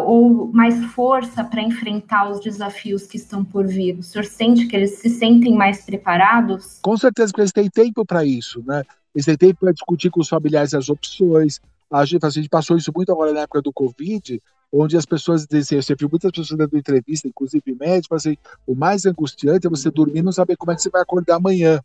ou 0.06 0.52
mais 0.54 0.84
força 0.86 1.44
para 1.44 1.62
enfrentar 1.62 2.30
os 2.30 2.40
desafios 2.40 3.06
que 3.08 3.18
estão 3.18 3.44
por 3.44 3.68
vir? 3.68 3.98
O 3.98 4.04
senhor 4.04 4.26
sente 4.26 4.68
que 4.68 4.76
eles 4.76 5.00
se 5.00 5.10
sentem 5.10 5.56
mais 5.56 5.86
preparados? 5.86 6.80
Com 6.82 6.98
certeza, 6.98 7.32
porque 7.32 7.42
eles 7.42 7.52
têm 7.52 7.70
tempo 7.70 8.06
para 8.06 8.26
isso, 8.26 8.64
né? 8.66 8.84
Eles 9.14 9.26
têm 9.26 9.38
tempo 9.38 9.60
para 9.62 9.72
discutir 9.72 10.10
com 10.10 10.22
os 10.22 10.30
familiares 10.30 10.74
as 10.74 10.90
opções. 10.90 11.60
A 11.92 12.06
gente, 12.06 12.26
a 12.26 12.30
gente 12.30 12.50
passou 12.50 12.78
isso 12.78 12.92
muito 12.96 13.12
agora 13.12 13.34
na 13.34 13.42
época 13.42 13.62
do 13.62 13.74
Covid, 13.74 14.42
onde 14.72 14.98
as 14.98 15.06
pessoas 15.06 15.46
diziam, 15.46 15.82
você 15.82 15.96
viu 15.96 16.10
muitas 16.10 16.32
pessoas 16.32 16.58
dando 16.58 16.78
entrevista, 16.78 17.28
inclusive 17.28 17.76
médicos, 17.80 18.26
assim, 18.26 18.38
o 18.66 18.76
mais 18.76 19.06
angustiante 19.06 19.66
é 19.66 19.70
você 19.70 19.90
dormir 19.90 20.20
e 20.20 20.22
não 20.22 20.32
saber 20.32 20.58
como 20.58 20.72
é 20.72 20.76
que 20.76 20.82
você 20.82 20.90
vai 20.90 21.02
acordar 21.02 21.36
amanhã 21.36 21.82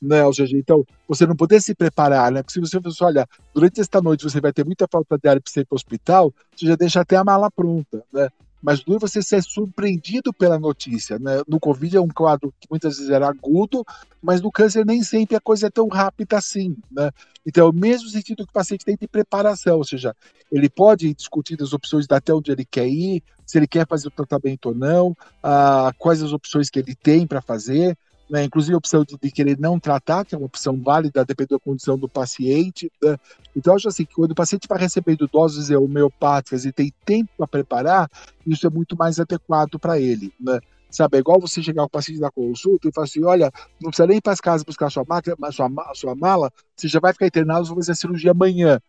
né, 0.00 0.30
seja, 0.32 0.56
então, 0.56 0.84
você 1.08 1.26
não 1.26 1.36
poder 1.36 1.60
se 1.60 1.74
preparar, 1.74 2.30
né, 2.30 2.42
porque 2.42 2.54
se 2.54 2.60
você 2.60 2.80
fosse, 2.80 3.02
olha, 3.02 3.26
durante 3.54 3.80
esta 3.80 4.00
noite 4.00 4.24
você 4.24 4.40
vai 4.40 4.52
ter 4.52 4.64
muita 4.64 4.86
falta 4.90 5.18
de 5.18 5.28
ar 5.28 5.40
para 5.40 5.50
você 5.50 5.60
ir 5.60 5.64
para 5.64 5.74
o 5.74 5.76
hospital, 5.76 6.32
você 6.54 6.66
já 6.66 6.76
deixa 6.76 7.00
até 7.00 7.16
a 7.16 7.24
mala 7.24 7.50
pronta, 7.50 8.02
né, 8.12 8.28
mas 8.62 8.82
duro 8.82 9.00
você 9.00 9.22
ser 9.22 9.42
surpreendido 9.42 10.32
pela 10.32 10.58
notícia, 10.58 11.18
né, 11.18 11.42
no 11.48 11.58
Covid 11.58 11.96
é 11.96 12.00
um 12.00 12.08
quadro 12.08 12.52
que 12.60 12.66
muitas 12.70 12.96
vezes 12.96 13.10
era 13.10 13.28
agudo, 13.28 13.84
mas 14.22 14.40
no 14.40 14.50
câncer 14.50 14.84
nem 14.84 15.02
sempre 15.02 15.36
a 15.36 15.40
coisa 15.40 15.68
é 15.68 15.70
tão 15.70 15.88
rápida 15.88 16.36
assim, 16.36 16.76
né, 16.90 17.10
então, 17.46 17.66
é 17.66 17.70
o 17.70 17.72
mesmo 17.72 18.08
sentido 18.08 18.44
que 18.44 18.50
o 18.50 18.52
paciente 18.52 18.84
tem 18.84 18.96
de 19.00 19.06
preparação, 19.06 19.78
ou 19.78 19.84
seja, 19.84 20.14
ele 20.50 20.68
pode 20.68 21.14
discutir 21.14 21.56
as 21.62 21.72
opções 21.72 22.04
até 22.10 22.34
onde 22.34 22.50
ele 22.50 22.64
quer 22.64 22.88
ir, 22.88 23.22
se 23.46 23.56
ele 23.56 23.68
quer 23.68 23.86
fazer 23.86 24.08
o 24.08 24.10
tratamento 24.10 24.66
ou 24.66 24.74
não, 24.74 25.16
ah, 25.40 25.92
quais 25.96 26.20
as 26.20 26.32
opções 26.32 26.68
que 26.68 26.80
ele 26.80 26.96
tem 26.96 27.24
para 27.24 27.40
fazer, 27.40 27.96
né, 28.28 28.44
inclusive 28.44 28.74
a 28.74 28.78
opção 28.78 29.04
de, 29.04 29.16
de, 29.20 29.30
querer 29.30 29.58
não 29.58 29.78
tratar, 29.78 30.24
que 30.24 30.34
é 30.34 30.38
uma 30.38 30.46
opção 30.46 30.80
válida, 30.80 31.24
dependendo 31.24 31.58
da 31.58 31.64
condição 31.64 31.96
do 31.96 32.08
paciente. 32.08 32.90
Né? 33.02 33.16
Então, 33.54 33.74
acho 33.74 33.88
assim, 33.88 34.04
que 34.04 34.14
quando 34.14 34.32
o 34.32 34.34
paciente 34.34 34.66
vai 34.68 34.78
recebendo 34.78 35.28
doses 35.28 35.70
homeopáticas 35.70 36.64
e 36.64 36.72
tem 36.72 36.92
tempo 37.04 37.30
para 37.36 37.46
preparar, 37.46 38.10
isso 38.46 38.66
é 38.66 38.70
muito 38.70 38.96
mais 38.96 39.20
adequado 39.20 39.78
para 39.78 40.00
ele. 40.00 40.32
Né? 40.40 40.60
Sabe, 40.90 41.16
é 41.18 41.20
igual 41.20 41.40
você 41.40 41.62
chegar 41.62 41.82
com 41.82 41.88
o 41.88 41.90
paciente 41.90 42.20
da 42.20 42.30
consulta 42.30 42.88
e 42.88 42.92
falar 42.92 43.04
assim: 43.04 43.24
olha, 43.24 43.52
não 43.80 43.90
precisa 43.90 44.06
nem 44.06 44.18
ir 44.18 44.20
para 44.20 44.32
as 44.32 44.40
casas 44.40 44.64
buscar 44.64 44.90
sua, 44.90 45.04
máquina, 45.06 45.36
sua, 45.52 45.68
sua 45.94 46.14
mala, 46.14 46.50
você 46.74 46.88
já 46.88 46.98
vai 47.00 47.12
ficar 47.12 47.26
internado, 47.26 47.66
vou 47.66 47.76
fazer 47.76 47.92
a 47.92 47.94
cirurgia 47.94 48.30
amanhã. 48.30 48.80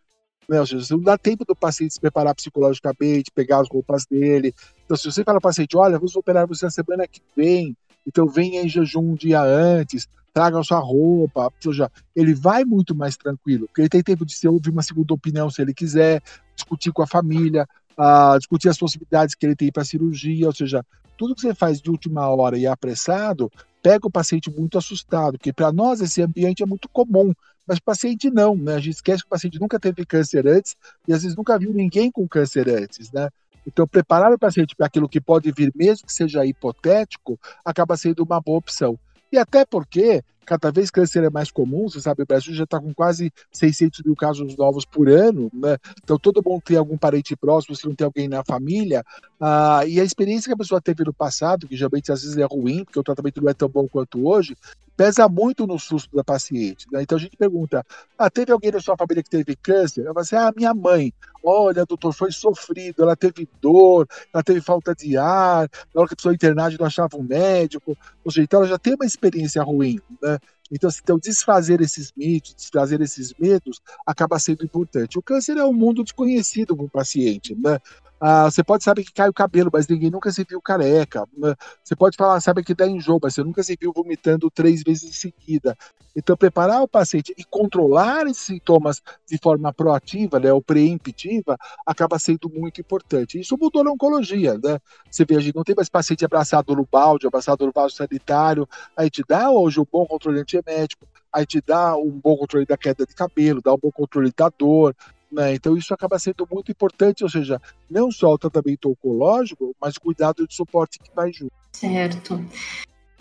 Né? 0.48 0.64
Seja, 0.64 0.94
não 0.94 1.02
dá 1.02 1.18
tempo 1.18 1.44
do 1.44 1.54
paciente 1.54 1.94
se 1.94 2.00
preparar 2.00 2.34
psicologicamente, 2.34 3.30
pegar 3.32 3.60
as 3.60 3.68
roupas 3.68 4.06
dele. 4.06 4.54
Então, 4.84 4.96
se 4.96 5.04
você 5.04 5.22
fala 5.22 5.38
para 5.38 5.48
o 5.48 5.50
paciente: 5.50 5.76
olha, 5.76 5.98
vamos 5.98 6.16
operar 6.16 6.46
você 6.46 6.64
na 6.64 6.70
semana 6.70 7.06
que 7.06 7.20
vem, 7.36 7.76
então 8.08 8.26
venha 8.26 8.62
em 8.62 8.68
jejum 8.68 9.12
um 9.12 9.14
dia 9.14 9.42
antes, 9.42 10.08
traga 10.32 10.58
a 10.58 10.64
sua 10.64 10.78
roupa, 10.78 11.44
ou 11.44 11.52
seja, 11.60 11.90
ele 12.16 12.34
vai 12.34 12.64
muito 12.64 12.94
mais 12.94 13.16
tranquilo, 13.16 13.66
porque 13.66 13.82
ele 13.82 13.88
tem 13.88 14.02
tempo 14.02 14.24
de 14.24 14.32
se 14.32 14.48
ouvir 14.48 14.70
uma 14.70 14.82
segunda 14.82 15.12
opinião 15.12 15.50
se 15.50 15.60
ele 15.60 15.74
quiser, 15.74 16.22
discutir 16.54 16.92
com 16.92 17.02
a 17.02 17.06
família, 17.06 17.68
uh, 17.98 18.38
discutir 18.38 18.68
as 18.68 18.78
possibilidades 18.78 19.34
que 19.34 19.44
ele 19.44 19.54
tem 19.54 19.70
para 19.70 19.84
cirurgia, 19.84 20.46
ou 20.46 20.54
seja, 20.54 20.84
tudo 21.16 21.34
que 21.34 21.40
você 21.40 21.54
faz 21.54 21.80
de 21.80 21.90
última 21.90 22.28
hora 22.28 22.56
e 22.56 22.66
é 22.66 22.68
apressado, 22.68 23.50
pega 23.82 24.06
o 24.06 24.10
paciente 24.10 24.50
muito 24.50 24.78
assustado, 24.78 25.38
porque 25.38 25.52
para 25.52 25.72
nós 25.72 26.00
esse 26.00 26.22
ambiente 26.22 26.62
é 26.62 26.66
muito 26.66 26.88
comum, 26.88 27.32
mas 27.66 27.78
o 27.78 27.82
paciente 27.82 28.30
não, 28.30 28.56
né? 28.56 28.76
A 28.76 28.80
gente 28.80 28.94
esquece 28.94 29.22
que 29.22 29.26
o 29.26 29.30
paciente 29.30 29.60
nunca 29.60 29.78
teve 29.78 30.06
câncer 30.06 30.46
antes 30.46 30.74
e 31.06 31.12
às 31.12 31.22
vezes 31.22 31.36
nunca 31.36 31.58
viu 31.58 31.72
ninguém 31.72 32.10
com 32.10 32.26
câncer 32.26 32.68
antes, 32.68 33.10
né? 33.12 33.28
Então, 33.68 33.86
preparar 33.86 34.32
o 34.32 34.38
paciente 34.38 34.74
para 34.74 34.86
aquilo 34.86 35.08
que 35.08 35.20
pode 35.20 35.52
vir, 35.52 35.70
mesmo 35.74 36.06
que 36.06 36.12
seja 36.12 36.44
hipotético, 36.46 37.38
acaba 37.62 37.98
sendo 37.98 38.24
uma 38.24 38.40
boa 38.40 38.58
opção. 38.58 38.98
E 39.30 39.36
até 39.36 39.62
porque 39.66 40.22
cada 40.46 40.72
vez 40.72 40.90
câncer 40.90 41.22
é 41.22 41.28
mais 41.28 41.50
comum, 41.50 41.86
você 41.86 42.00
sabe, 42.00 42.22
o 42.22 42.26
Brasil 42.26 42.54
já 42.54 42.64
está 42.64 42.80
com 42.80 42.94
quase 42.94 43.30
600 43.52 44.02
mil 44.02 44.16
casos 44.16 44.56
novos 44.56 44.86
por 44.86 45.06
ano, 45.06 45.50
né? 45.52 45.76
Então 46.02 46.18
todo 46.18 46.42
mundo 46.42 46.62
tem 46.64 46.78
algum 46.78 46.96
parente 46.96 47.36
próximo, 47.36 47.76
se 47.76 47.86
não 47.86 47.94
tem 47.94 48.06
alguém 48.06 48.26
na 48.26 48.42
família, 48.42 49.04
ah, 49.38 49.82
e 49.86 50.00
a 50.00 50.04
experiência 50.04 50.48
que 50.48 50.54
a 50.54 50.56
pessoa 50.56 50.80
teve 50.80 51.04
no 51.04 51.12
passado, 51.12 51.68
que 51.68 51.76
geralmente 51.76 52.10
às 52.10 52.22
vezes 52.22 52.38
é 52.38 52.46
ruim, 52.46 52.82
porque 52.82 52.98
o 52.98 53.02
tratamento 53.02 53.42
não 53.42 53.50
é 53.50 53.52
tão 53.52 53.68
bom 53.68 53.86
quanto 53.86 54.26
hoje, 54.26 54.56
pesa 54.98 55.28
muito 55.28 55.64
no 55.64 55.78
susto 55.78 56.16
da 56.16 56.24
paciente. 56.24 56.88
Né? 56.90 57.02
Então 57.02 57.16
a 57.16 57.20
gente 57.20 57.36
pergunta: 57.36 57.86
ah, 58.18 58.28
teve 58.28 58.50
alguém 58.50 58.72
da 58.72 58.80
sua 58.80 58.96
família 58.96 59.22
que 59.22 59.30
teve 59.30 59.54
câncer? 59.54 60.04
Ela 60.04 60.12
vai 60.12 60.24
dizer, 60.24 60.36
ah, 60.36 60.52
minha 60.54 60.74
mãe. 60.74 61.12
Olha, 61.42 61.86
doutor, 61.86 62.12
foi 62.12 62.32
sofrido, 62.32 63.00
ela 63.00 63.14
teve 63.14 63.48
dor, 63.62 64.08
ela 64.34 64.42
teve 64.42 64.60
falta 64.60 64.92
de 64.92 65.16
ar, 65.16 65.70
na 65.94 66.00
hora 66.00 66.08
que 66.08 66.14
a 66.14 66.16
pessoa 66.16 66.34
internada 66.34 66.76
não 66.76 66.84
achava 66.84 67.16
um 67.16 67.22
médico. 67.22 67.96
Ou 68.24 68.32
seja, 68.32 68.42
então 68.42 68.58
ela 68.58 68.68
já 68.68 68.76
tem 68.76 68.94
uma 68.94 69.06
experiência 69.06 69.62
ruim. 69.62 70.00
Né? 70.20 70.36
Então, 70.70 70.88
assim, 70.88 71.00
então, 71.02 71.16
desfazer 71.16 71.80
esses 71.80 72.12
mitos, 72.16 72.54
desfazer 72.54 73.00
esses 73.00 73.32
medos, 73.38 73.80
acaba 74.04 74.36
sendo 74.40 74.64
importante. 74.64 75.16
O 75.16 75.22
câncer 75.22 75.56
é 75.56 75.64
um 75.64 75.72
mundo 75.72 76.02
desconhecido 76.02 76.76
para 76.76 76.84
o 76.84 76.90
paciente, 76.90 77.54
né? 77.54 77.78
Ah, 78.20 78.50
você 78.50 78.64
pode 78.64 78.82
saber 78.82 79.04
que 79.04 79.12
cai 79.12 79.28
o 79.28 79.32
cabelo, 79.32 79.70
mas 79.72 79.86
ninguém 79.86 80.10
nunca 80.10 80.30
se 80.32 80.44
viu 80.48 80.60
careca. 80.60 81.26
Né? 81.36 81.54
Você 81.84 81.94
pode 81.94 82.16
falar, 82.16 82.40
sabe 82.40 82.64
que 82.64 82.74
dá 82.74 82.86
enjoo, 82.86 83.20
mas 83.22 83.34
você 83.34 83.44
nunca 83.44 83.62
se 83.62 83.76
viu 83.80 83.92
vomitando 83.94 84.50
três 84.50 84.82
vezes 84.82 85.04
em 85.04 85.12
seguida. 85.12 85.76
Então, 86.16 86.36
preparar 86.36 86.82
o 86.82 86.88
paciente 86.88 87.32
e 87.38 87.44
controlar 87.44 88.26
esses 88.26 88.42
sintomas 88.42 89.00
de 89.24 89.38
forma 89.38 89.72
proativa, 89.72 90.40
né, 90.40 90.52
ou 90.52 90.60
preemptiva, 90.60 91.56
acaba 91.86 92.18
sendo 92.18 92.50
muito 92.52 92.80
importante. 92.80 93.38
Isso 93.38 93.56
mudou 93.56 93.84
na 93.84 93.92
oncologia, 93.92 94.54
né? 94.54 94.80
Você 95.08 95.24
vê, 95.24 95.36
a 95.36 95.40
gente 95.40 95.54
não 95.54 95.62
tem 95.62 95.76
mais 95.76 95.88
paciente 95.88 96.24
abraçado 96.24 96.74
no 96.74 96.84
balde, 96.90 97.26
abraçado 97.26 97.64
no 97.64 97.72
vaso 97.72 97.94
sanitário. 97.94 98.68
A 98.96 99.04
gente 99.04 99.22
dá 99.28 99.48
hoje 99.48 99.78
um 99.78 99.86
bom 99.90 100.04
controle 100.06 100.40
antiemético, 100.40 101.06
a 101.32 101.40
gente 101.40 101.62
dá 101.64 101.96
um 101.96 102.10
bom 102.10 102.36
controle 102.36 102.66
da 102.66 102.76
queda 102.76 103.06
de 103.06 103.14
cabelo, 103.14 103.62
dá 103.62 103.72
um 103.72 103.78
bom 103.78 103.92
controle 103.92 104.32
da 104.36 104.48
dor, 104.48 104.96
né? 105.30 105.54
Então, 105.54 105.76
isso 105.76 105.92
acaba 105.92 106.18
sendo 106.18 106.46
muito 106.50 106.70
importante, 106.70 107.22
ou 107.22 107.30
seja, 107.30 107.60
não 107.90 108.10
só 108.10 108.32
o 108.32 108.38
tratamento 108.38 108.90
oncológico, 108.90 109.74
mas 109.80 109.96
o 109.96 110.00
cuidado 110.00 110.46
de 110.46 110.54
suporte 110.54 110.98
que 110.98 111.10
vai 111.14 111.32
junto. 111.32 111.52
Certo. 111.72 112.44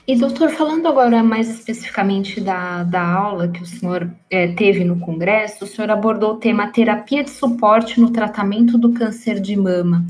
E, 0.07 0.15
doutor, 0.15 0.49
falando 0.51 0.87
agora 0.87 1.21
mais 1.21 1.49
especificamente 1.49 2.39
da, 2.39 2.83
da 2.83 3.05
aula 3.05 3.49
que 3.49 3.61
o 3.61 3.65
senhor 3.65 4.09
é, 4.29 4.47
teve 4.53 4.85
no 4.85 4.99
Congresso, 4.99 5.65
o 5.65 5.67
senhor 5.67 5.91
abordou 5.91 6.35
o 6.35 6.39
tema 6.39 6.71
terapia 6.71 7.25
de 7.25 7.29
suporte 7.29 7.99
no 7.99 8.09
tratamento 8.09 8.77
do 8.77 8.93
câncer 8.93 9.41
de 9.41 9.57
mama. 9.57 10.05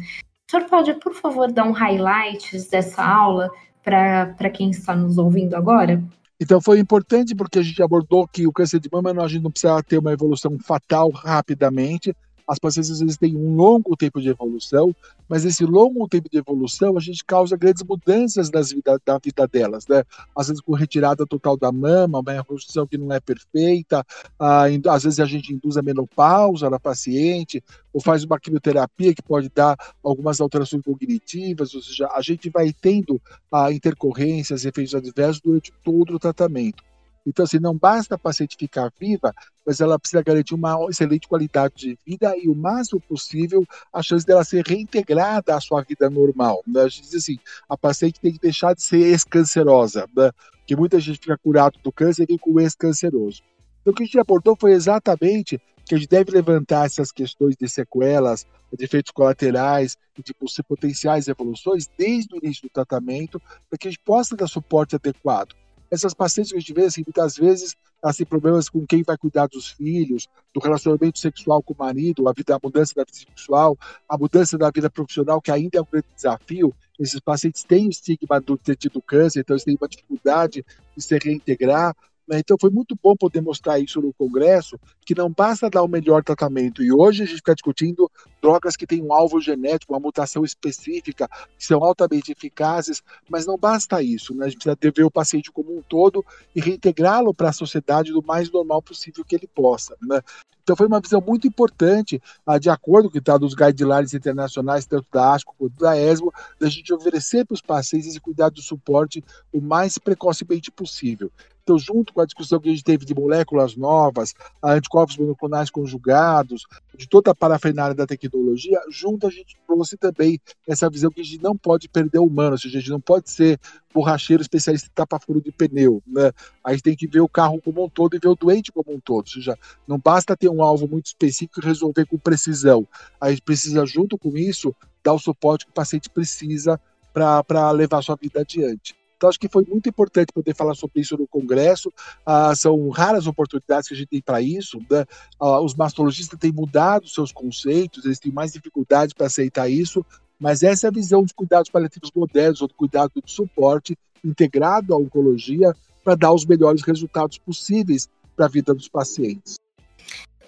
O 0.47 0.51
senhor 0.51 0.69
pode, 0.69 0.93
por 0.93 1.15
favor, 1.15 1.51
dar 1.51 1.63
um 1.63 1.71
highlights 1.71 2.69
dessa 2.69 3.03
aula 3.03 3.49
para 3.83 4.49
quem 4.51 4.69
está 4.69 4.95
nos 4.95 5.17
ouvindo 5.17 5.55
agora? 5.55 6.03
Então 6.39 6.61
foi 6.61 6.79
importante 6.79 7.35
porque 7.35 7.57
a 7.59 7.63
gente 7.63 7.81
abordou 7.81 8.27
que 8.27 8.45
o 8.45 8.53
câncer 8.53 8.79
de 8.79 8.89
mama 8.91 9.09
a 9.23 9.27
gente 9.27 9.43
não 9.43 9.51
precisa 9.51 9.81
ter 9.81 9.97
uma 9.97 10.13
evolução 10.13 10.57
fatal 10.59 11.09
rapidamente. 11.09 12.15
As 12.47 12.57
pacientes 12.59 12.99
vezes 12.99 13.17
têm 13.17 13.35
um 13.35 13.55
longo 13.55 13.95
tempo 13.97 14.21
de 14.21 14.29
evolução, 14.29 14.95
mas 15.27 15.43
esse 15.43 15.65
longo 15.65 16.07
tempo 16.07 16.29
de 16.31 16.37
evolução 16.37 16.97
a 16.97 16.99
gente 17.01 17.25
causa 17.25 17.57
grandes 17.57 17.83
mudanças 17.83 18.49
nas 18.49 18.71
vida, 18.71 18.99
da 19.05 19.17
vida 19.17 19.47
delas, 19.47 19.85
né? 19.87 20.03
Às 20.35 20.47
vezes 20.47 20.61
com 20.61 20.73
retirada 20.73 21.25
total 21.25 21.57
da 21.57 21.71
mama, 21.71 22.19
uma 22.19 22.31
reconstrução 22.31 22.87
que 22.87 22.97
não 22.97 23.11
é 23.11 23.19
perfeita, 23.19 24.05
ah, 24.39 24.65
às 24.89 25.03
vezes 25.03 25.19
a 25.19 25.25
gente 25.25 25.53
induz 25.53 25.75
a 25.77 25.81
menopausa 25.81 26.69
na 26.69 26.79
paciente, 26.79 27.61
ou 27.93 28.01
faz 28.01 28.23
uma 28.23 28.39
quimioterapia 28.39 29.13
que 29.13 29.21
pode 29.21 29.49
dar 29.49 29.75
algumas 30.03 30.39
alterações 30.39 30.83
cognitivas, 30.83 31.73
ou 31.73 31.81
seja, 31.81 32.07
a 32.13 32.21
gente 32.21 32.49
vai 32.49 32.71
tendo 32.71 33.21
ah, 33.51 33.71
intercorrências, 33.71 34.65
efeitos 34.65 34.95
adversos 34.95 35.41
durante 35.41 35.73
todo 35.83 36.15
o 36.15 36.19
tratamento. 36.19 36.83
Então, 37.27 37.43
assim, 37.43 37.59
não 37.59 37.77
basta 37.77 38.15
a 38.15 38.17
paciente 38.17 38.55
ficar 38.57 38.89
viva, 38.97 39.35
mas 39.65 39.81
ela 39.81 39.99
precisa 39.99 40.23
garantir 40.23 40.55
uma 40.55 40.77
excelente 40.89 41.27
qualidade 41.27 41.75
de 41.75 41.99
vida 42.07 42.33
e 42.37 42.47
o 42.47 42.55
máximo 42.55 43.01
possível 43.01 43.65
a 43.91 44.01
chance 44.01 44.25
dela 44.25 44.45
ser 44.45 44.65
reintegrada 44.65 45.53
à 45.53 45.59
sua 45.59 45.81
vida 45.81 46.09
normal. 46.09 46.63
Né? 46.65 46.83
A 46.83 46.87
gente 46.87 47.01
diz 47.01 47.15
assim, 47.15 47.37
a 47.67 47.77
paciente 47.77 48.21
tem 48.21 48.31
que 48.31 48.39
deixar 48.39 48.73
de 48.73 48.81
ser 48.81 48.99
ex-cancerosa, 48.99 50.07
né? 50.15 50.31
muita 50.77 51.01
gente 51.01 51.19
fica 51.19 51.37
curado 51.37 51.77
do 51.83 51.91
câncer 51.91 52.23
e 52.23 52.27
vem 52.27 52.37
com 52.37 52.61
ex-canceroso. 52.61 53.41
Então, 53.81 53.91
o 53.91 53.95
que 53.95 54.03
a 54.03 54.05
gente 54.05 54.19
abordou 54.19 54.55
foi 54.57 54.71
exatamente 54.71 55.61
que 55.85 55.95
a 55.95 55.97
gente 55.97 56.09
deve 56.09 56.31
levantar 56.31 56.85
essas 56.85 57.11
questões 57.11 57.57
de 57.57 57.67
sequelas, 57.67 58.45
de 58.71 58.85
efeitos 58.85 59.11
colaterais 59.11 59.97
e 60.17 60.23
de 60.23 60.33
potenciais 60.63 61.27
evoluções 61.27 61.89
desde 61.97 62.33
o 62.33 62.39
início 62.41 62.63
do 62.63 62.69
tratamento, 62.69 63.41
para 63.69 63.77
que 63.77 63.87
a 63.89 63.91
gente 63.91 64.01
possa 64.03 64.35
dar 64.35 64.47
suporte 64.47 64.95
adequado 64.95 65.53
essas 65.89 66.13
pacientes 66.13 66.51
que 66.51 66.57
a 66.57 66.59
gente 66.59 66.73
vê, 66.73 66.85
assim, 66.85 67.03
muitas 67.05 67.35
vezes, 67.35 67.75
têm 68.15 68.25
problemas 68.25 68.69
com 68.69 68.85
quem 68.85 69.03
vai 69.03 69.17
cuidar 69.17 69.47
dos 69.47 69.71
filhos, 69.71 70.27
do 70.53 70.59
relacionamento 70.59 71.19
sexual 71.19 71.61
com 71.63 71.73
o 71.73 71.77
marido, 71.77 72.27
a, 72.27 72.33
vida, 72.33 72.55
a 72.55 72.59
mudança 72.61 72.93
da 72.95 73.03
vida 73.03 73.17
sexual, 73.17 73.77
a 74.07 74.17
mudança 74.17 74.57
da 74.57 74.69
vida 74.69 74.89
profissional, 74.89 75.41
que 75.41 75.51
ainda 75.51 75.77
é 75.77 75.81
um 75.81 75.87
grande 75.89 76.07
desafio. 76.15 76.73
Esses 76.99 77.19
pacientes 77.19 77.63
têm 77.63 77.87
o 77.87 77.89
estigma 77.89 78.39
do 78.41 78.57
ter 78.57 78.75
tido 78.75 79.01
câncer, 79.01 79.41
então 79.41 79.55
eles 79.55 79.63
têm 79.63 79.77
uma 79.79 79.87
dificuldade 79.87 80.65
de 80.95 81.03
se 81.03 81.17
reintegrar. 81.17 81.95
Né? 82.27 82.39
Então 82.39 82.57
foi 82.59 82.69
muito 82.69 82.97
bom 83.01 83.15
poder 83.15 83.41
mostrar 83.41 83.79
isso 83.79 84.01
no 84.01 84.13
Congresso, 84.13 84.77
que 85.05 85.15
não 85.15 85.31
basta 85.31 85.69
dar 85.69 85.83
o 85.83 85.87
melhor 85.87 86.23
tratamento. 86.23 86.83
E 86.83 86.91
hoje 86.91 87.23
a 87.23 87.25
gente 87.25 87.37
fica 87.37 87.55
discutindo 87.55 88.11
drogas 88.41 88.75
que 88.75 88.85
têm 88.85 89.01
um 89.01 89.13
alvo 89.13 89.39
genético, 89.39 89.93
uma 89.93 89.99
mutação 89.99 90.43
específica, 90.43 91.29
que 91.57 91.65
são 91.65 91.83
altamente 91.83 92.31
eficazes, 92.31 93.01
mas 93.29 93.45
não 93.45 93.57
basta 93.57 94.03
isso. 94.03 94.35
Né? 94.35 94.45
A 94.45 94.49
gente 94.49 94.57
precisa 94.59 94.93
ver 94.93 95.03
o 95.03 95.11
paciente 95.11 95.51
como 95.51 95.77
um 95.77 95.81
todo 95.81 96.25
e 96.55 96.59
reintegrá-lo 96.59 97.33
para 97.33 97.49
a 97.49 97.53
sociedade 97.53 98.11
do 98.11 98.21
mais 98.21 98.51
normal 98.51 98.81
possível 98.81 99.23
que 99.23 99.35
ele 99.35 99.47
possa. 99.47 99.95
Né? 100.01 100.21
Então 100.67 100.75
foi 100.75 100.87
uma 100.87 100.99
visão 100.99 101.23
muito 101.25 101.47
importante, 101.47 102.21
ah, 102.45 102.57
de 102.57 102.69
acordo 102.69 103.09
com 103.09 103.15
o 103.15 103.19
está 103.19 103.37
dos 103.37 103.53
guidelines 103.53 104.13
internacionais, 104.13 104.85
tanto 104.85 105.07
da 105.13 105.33
ASCO 105.33 105.55
quanto 105.57 105.77
da 105.77 105.97
ESMO, 105.97 106.33
da 106.59 106.67
gente 106.67 106.93
oferecer 106.93 107.45
para 107.45 107.55
os 107.55 107.61
pacientes 107.61 108.09
esse 108.09 108.19
cuidado 108.19 108.55
do 108.55 108.61
suporte 108.61 109.23
o 109.53 109.61
mais 109.61 109.97
precocemente 109.97 110.69
possível. 110.69 111.31
Então, 111.67 111.77
junto 111.77 112.13
com 112.13 112.21
a 112.21 112.25
discussão 112.25 112.61
que 112.61 112.69
a 112.69 112.71
gente 112.71 112.83
teve 112.83 113.05
de 113.05 113.13
moléculas 113.13 113.75
novas, 113.75 114.33
anticorpos 114.63 115.17
monoclonais 115.17 115.69
conjugados, 115.69 116.65
de 116.95 117.05
toda 117.09 117.31
a 117.31 117.35
parafernália 117.35 117.93
da 117.93 118.07
tecnologia, 118.07 118.79
junto 118.89 119.27
a 119.27 119.29
gente 119.29 119.57
trouxe 119.67 119.97
também 119.97 120.39
essa 120.65 120.89
visão 120.89 121.11
que 121.11 121.19
a 121.19 121.23
gente 121.25 121.43
não 121.43 121.57
pode 121.57 121.89
perder 121.89 122.19
o 122.19 122.25
humano, 122.25 122.51
ou 122.51 122.57
seja, 122.57 122.77
a 122.77 122.79
gente 122.79 122.89
não 122.89 123.01
pode 123.01 123.29
ser 123.29 123.59
borracheiro 123.93 124.41
especialista 124.41 124.87
em 124.87 124.95
tapa-furo 124.95 125.41
de 125.41 125.51
pneu. 125.51 126.01
Né? 126.07 126.31
A 126.63 126.71
gente 126.71 126.83
tem 126.83 126.95
que 126.95 127.05
ver 127.05 127.19
o 127.19 127.27
carro 127.27 127.61
como 127.61 127.83
um 127.83 127.89
todo 127.89 128.15
e 128.15 128.19
ver 128.19 128.29
o 128.29 128.35
doente 128.35 128.71
como 128.71 128.95
um 128.95 128.99
todo. 129.01 129.25
Ou 129.25 129.33
seja, 129.33 129.59
não 129.85 129.99
basta 129.99 130.37
ter 130.37 130.47
um 130.47 130.63
alvo 130.63 130.87
muito 130.87 131.07
específico 131.07 131.59
e 131.59 131.65
resolver 131.65 132.05
com 132.05 132.17
precisão. 132.17 132.87
A 133.19 133.29
gente 133.29 133.41
precisa, 133.41 133.85
junto 133.85 134.17
com 134.17 134.37
isso, 134.37 134.73
dar 135.03 135.11
o 135.11 135.19
suporte 135.19 135.65
que 135.65 135.71
o 135.71 135.75
paciente 135.75 136.09
precisa 136.09 136.79
para 137.13 137.71
levar 137.71 138.01
sua 138.01 138.15
vida 138.15 138.39
adiante. 138.39 138.95
Então, 139.17 139.29
acho 139.29 139.39
que 139.39 139.49
foi 139.49 139.65
muito 139.67 139.89
importante 139.89 140.31
poder 140.31 140.55
falar 140.55 140.75
sobre 140.75 141.01
isso 141.01 141.17
no 141.17 141.27
Congresso. 141.27 141.91
Ah, 142.23 142.55
são 142.55 142.89
raras 142.89 143.25
oportunidades 143.25 143.87
que 143.87 143.95
a 143.95 143.97
gente 143.97 144.09
tem 144.09 144.21
para 144.21 144.39
isso. 144.41 144.77
Né? 144.89 145.05
Ah, 145.39 145.59
os 145.59 145.73
mastologistas 145.73 146.39
têm 146.39 146.51
mudado 146.51 147.09
seus 147.09 147.31
conceitos, 147.31 148.05
eles 148.05 148.19
têm 148.19 148.31
mais 148.31 148.53
dificuldade 148.53 149.15
para 149.15 149.25
aceitar 149.25 149.67
isso, 149.67 150.05
mas 150.39 150.61
essa 150.61 150.85
é 150.85 150.89
a 150.89 150.93
visão 150.93 151.25
de 151.25 151.33
cuidados 151.33 151.71
paliativos 151.71 152.11
modernos, 152.15 152.61
ou 152.61 152.67
do 152.67 152.75
cuidado 152.75 153.11
de 153.23 153.31
suporte 153.31 153.97
integrado 154.23 154.93
à 154.93 154.97
oncologia 154.97 155.73
para 156.03 156.15
dar 156.15 156.31
os 156.31 156.45
melhores 156.45 156.83
resultados 156.83 157.39
possíveis 157.39 158.07
para 158.35 158.45
a 158.45 158.49
vida 158.49 158.73
dos 158.73 158.87
pacientes. 158.87 159.55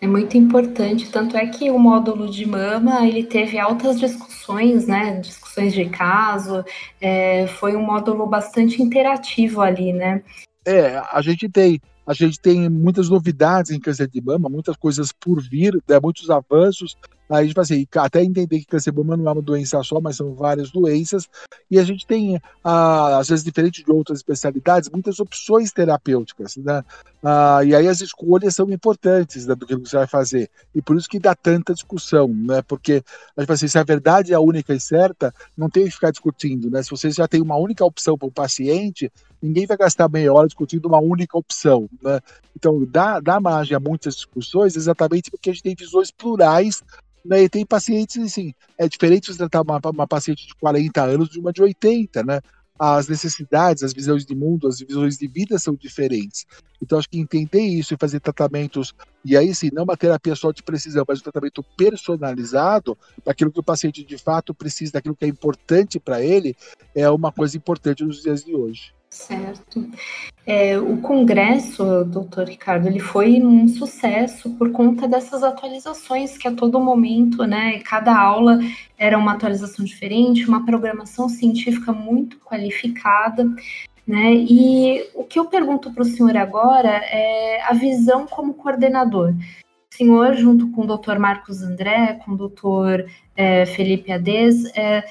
É 0.01 0.08
muito 0.08 0.38
importante, 0.38 1.12
tanto 1.12 1.36
é 1.36 1.46
que 1.48 1.70
o 1.70 1.77
módulo 1.77 2.29
de 2.29 2.46
mama 2.46 3.06
ele 3.06 3.24
teve 3.24 3.60
altas 3.60 4.00
discussões, 4.00 4.88
né? 4.88 5.20
Discussões 5.20 5.74
de 5.74 5.86
caso, 5.89 6.63
é, 7.01 7.48
foi 7.48 7.75
um 7.75 7.82
módulo 7.82 8.25
bastante 8.25 8.82
interativo 8.82 9.62
ali, 9.62 9.91
né? 9.91 10.24
É, 10.65 11.01
a 11.12 11.22
gente 11.22 11.50
tem 11.50 11.82
a 12.10 12.13
gente 12.13 12.39
tem 12.39 12.68
muitas 12.70 13.08
novidades 13.08 13.70
em 13.70 13.79
câncer 13.79 14.08
de 14.08 14.20
mama, 14.20 14.50
muitas 14.50 14.75
coisas 14.75 15.12
por 15.12 15.39
vir, 15.39 15.79
né, 15.88 16.00
muitos 16.01 16.27
avanços. 16.32 16.98
A 17.30 17.44
gente 17.44 17.54
vai 17.54 17.62
assim, 17.62 17.88
até 17.96 18.24
entender 18.24 18.60
que 18.60 18.66
câncer 18.66 18.92
de 18.92 18.98
mama 18.98 19.16
não 19.16 19.30
é 19.30 19.34
uma 19.34 19.42
doença 19.42 19.82
só, 19.84 20.02
mas 20.02 20.18
são 20.18 20.34
várias 20.34 20.72
doenças. 20.72 21.30
E 21.70 21.78
a 21.78 21.84
gente 21.84 22.08
tem, 22.08 22.42
às 22.64 23.30
vezes, 23.30 23.46
diferente 23.46 23.84
de 23.84 23.92
outras 23.92 24.20
especialidades, 24.20 24.90
muitas 24.90 25.20
opções 25.20 25.72
terapêuticas. 25.72 26.58
Né? 26.58 26.84
E 27.66 27.76
aí 27.76 27.88
as 27.88 28.02
escolhas 28.02 28.56
são 28.56 28.70
importantes 28.72 29.46
né, 29.46 29.54
do 29.54 29.68
que 29.68 29.76
você 29.76 29.98
vai 29.98 30.08
fazer. 30.08 30.50
E 30.74 30.82
por 30.82 30.98
isso 30.98 31.08
que 31.08 31.20
dá 31.20 31.36
tanta 31.36 31.74
discussão, 31.74 32.28
né? 32.28 32.64
porque 32.64 33.04
gente 33.38 33.48
vai 33.48 33.54
assim, 33.54 33.68
se 33.68 33.78
a 33.78 33.84
verdade 33.84 34.34
é 34.34 34.36
a 34.36 34.40
única 34.40 34.74
e 34.74 34.80
certa, 34.80 35.34
não 35.56 35.70
tem 35.70 35.86
que 35.86 35.92
ficar 35.92 36.10
discutindo. 36.10 36.70
Né? 36.72 36.82
Se 36.82 36.90
você 36.90 37.12
já 37.12 37.28
tem 37.28 37.42
uma 37.42 37.58
única 37.58 37.86
opção 37.86 38.18
para 38.18 38.28
o 38.28 38.32
paciente, 38.32 39.12
ninguém 39.40 39.68
vai 39.68 39.78
gastar 39.78 40.10
meia 40.10 40.34
hora 40.34 40.48
discutindo 40.48 40.88
uma 40.88 41.00
única 41.00 41.38
opção. 41.38 41.88
Né? 42.02 42.20
Então, 42.56 42.84
dá, 42.86 43.20
dá 43.20 43.40
margem 43.40 43.78
a 43.78 43.80
muitas 43.80 44.16
discussões 44.16 44.76
exatamente 44.76 45.30
porque 45.30 45.52
a 45.52 45.54
gente 45.54 45.64
tem 45.64 45.76
visões 45.76 46.10
plurais 46.10 46.84
né, 47.24 47.44
e 47.44 47.50
tem 47.50 47.66
pacientes, 47.66 48.18
assim, 48.18 48.54
é 48.78 48.88
diferente 48.88 49.32
você 49.32 49.38
tratar 49.38 49.62
uma, 49.62 49.80
uma 49.92 50.08
paciente 50.08 50.48
de 50.48 50.56
40 50.56 51.04
anos 51.04 51.30
de 51.30 51.40
uma 51.40 51.52
de 51.52 51.62
80, 51.62 52.24
né? 52.24 52.42
As 52.78 53.10
necessidades, 53.10 53.84
as 53.84 53.92
visões 53.92 54.26
de 54.26 54.34
mundo, 54.34 54.66
as 54.66 54.80
visões 54.80 55.18
de 55.18 55.28
vida 55.28 55.60
são 55.60 55.76
diferentes. 55.76 56.46
Então, 56.82 56.98
acho 56.98 57.10
que 57.10 57.20
entender 57.20 57.60
isso 57.60 57.94
e 57.94 57.98
fazer 58.00 58.22
tratamentos, 58.22 58.93
e 59.26 59.36
aí 59.36 59.54
sim, 59.54 59.70
não 59.74 59.84
uma 59.84 59.98
terapia 59.98 60.34
só 60.34 60.50
de 60.52 60.63
precisão, 60.63 61.04
mas 61.06 61.20
um 61.20 61.24
tratamento 61.24 61.62
personalizado, 61.78 62.98
para 63.22 63.34
aquilo 63.34 63.52
que 63.52 63.60
o 63.60 63.63
paciente 63.63 64.02
de 64.02 64.17
fato 64.17 64.54
precisa, 64.54 64.93
daquilo 64.93 65.15
que 65.15 65.26
é 65.26 65.28
importante 65.28 66.00
para 66.00 66.24
ele, 66.24 66.56
é 66.96 67.10
uma 67.10 67.34
coisa 67.34 67.58
importante 67.58 68.04
nos 68.06 68.22
dias 68.22 68.46
de 68.46 68.56
hoje. 68.56 68.93
Certo. 69.10 69.89
É, 70.45 70.78
o 70.78 70.98
congresso, 70.98 72.06
doutor 72.06 72.48
Ricardo, 72.48 72.88
ele 72.88 73.00
foi 73.00 73.41
um 73.41 73.67
sucesso 73.67 74.52
por 74.52 74.72
conta 74.72 75.08
dessas 75.08 75.43
atualizações 75.43 76.38
que 76.38 76.48
a 76.48 76.54
todo 76.54 76.80
momento, 76.80 77.43
né, 77.43 77.80
cada 77.80 78.15
aula 78.15 78.60
era 78.98 79.17
uma 79.17 79.34
atualização 79.34 79.84
diferente, 79.84 80.48
uma 80.48 80.63
programação 80.63 81.28
científica 81.28 81.91
muito 81.91 82.39
qualificada, 82.39 83.45
né, 84.08 84.34
e 84.34 85.08
o 85.15 85.24
que 85.24 85.39
eu 85.39 85.45
pergunto 85.45 85.91
para 85.91 86.04
o 86.04 86.06
senhor 86.06 86.36
agora 86.38 86.89
é 86.89 87.63
a 87.63 87.74
visão 87.74 88.28
como 88.28 88.54
coordenador. 88.54 89.34
O 89.91 89.95
senhor, 89.95 90.36
junto 90.36 90.72
com 90.72 90.84
o 90.84 90.88
doutor 90.88 91.17
Marcos 91.17 91.63
André, 91.63 92.19
com 92.24 92.32
o 92.32 92.38
doutor 92.38 93.06
é, 93.36 93.65
Felipe 93.65 94.12
Ades, 94.12 94.65
é, 94.76 95.04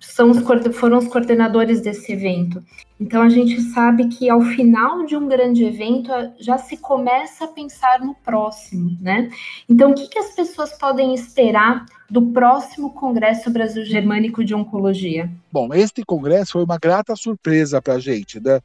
são 0.00 0.30
os, 0.30 0.38
foram 0.74 0.98
os 0.98 1.08
coordenadores 1.08 1.80
desse 1.80 2.12
evento. 2.12 2.62
Então 2.98 3.22
a 3.22 3.28
gente 3.28 3.60
sabe 3.60 4.08
que 4.08 4.28
ao 4.30 4.40
final 4.40 5.04
de 5.04 5.16
um 5.16 5.28
grande 5.28 5.64
evento 5.64 6.10
já 6.38 6.56
se 6.56 6.78
começa 6.78 7.44
a 7.44 7.48
pensar 7.48 8.00
no 8.00 8.14
próximo, 8.14 8.96
né? 9.00 9.30
Então 9.68 9.90
o 9.90 9.94
que, 9.94 10.08
que 10.08 10.18
as 10.18 10.34
pessoas 10.34 10.72
podem 10.78 11.14
esperar 11.14 11.84
do 12.08 12.22
próximo 12.22 12.90
Congresso 12.90 13.50
Brasil 13.50 13.84
Germânico 13.84 14.42
de 14.42 14.54
Oncologia? 14.54 15.30
Bom, 15.52 15.74
este 15.74 16.04
congresso 16.04 16.52
foi 16.52 16.64
uma 16.64 16.78
grata 16.78 17.14
surpresa 17.14 17.82
para 17.82 17.94
a 17.94 18.00
gente, 18.00 18.40
né? 18.40 18.60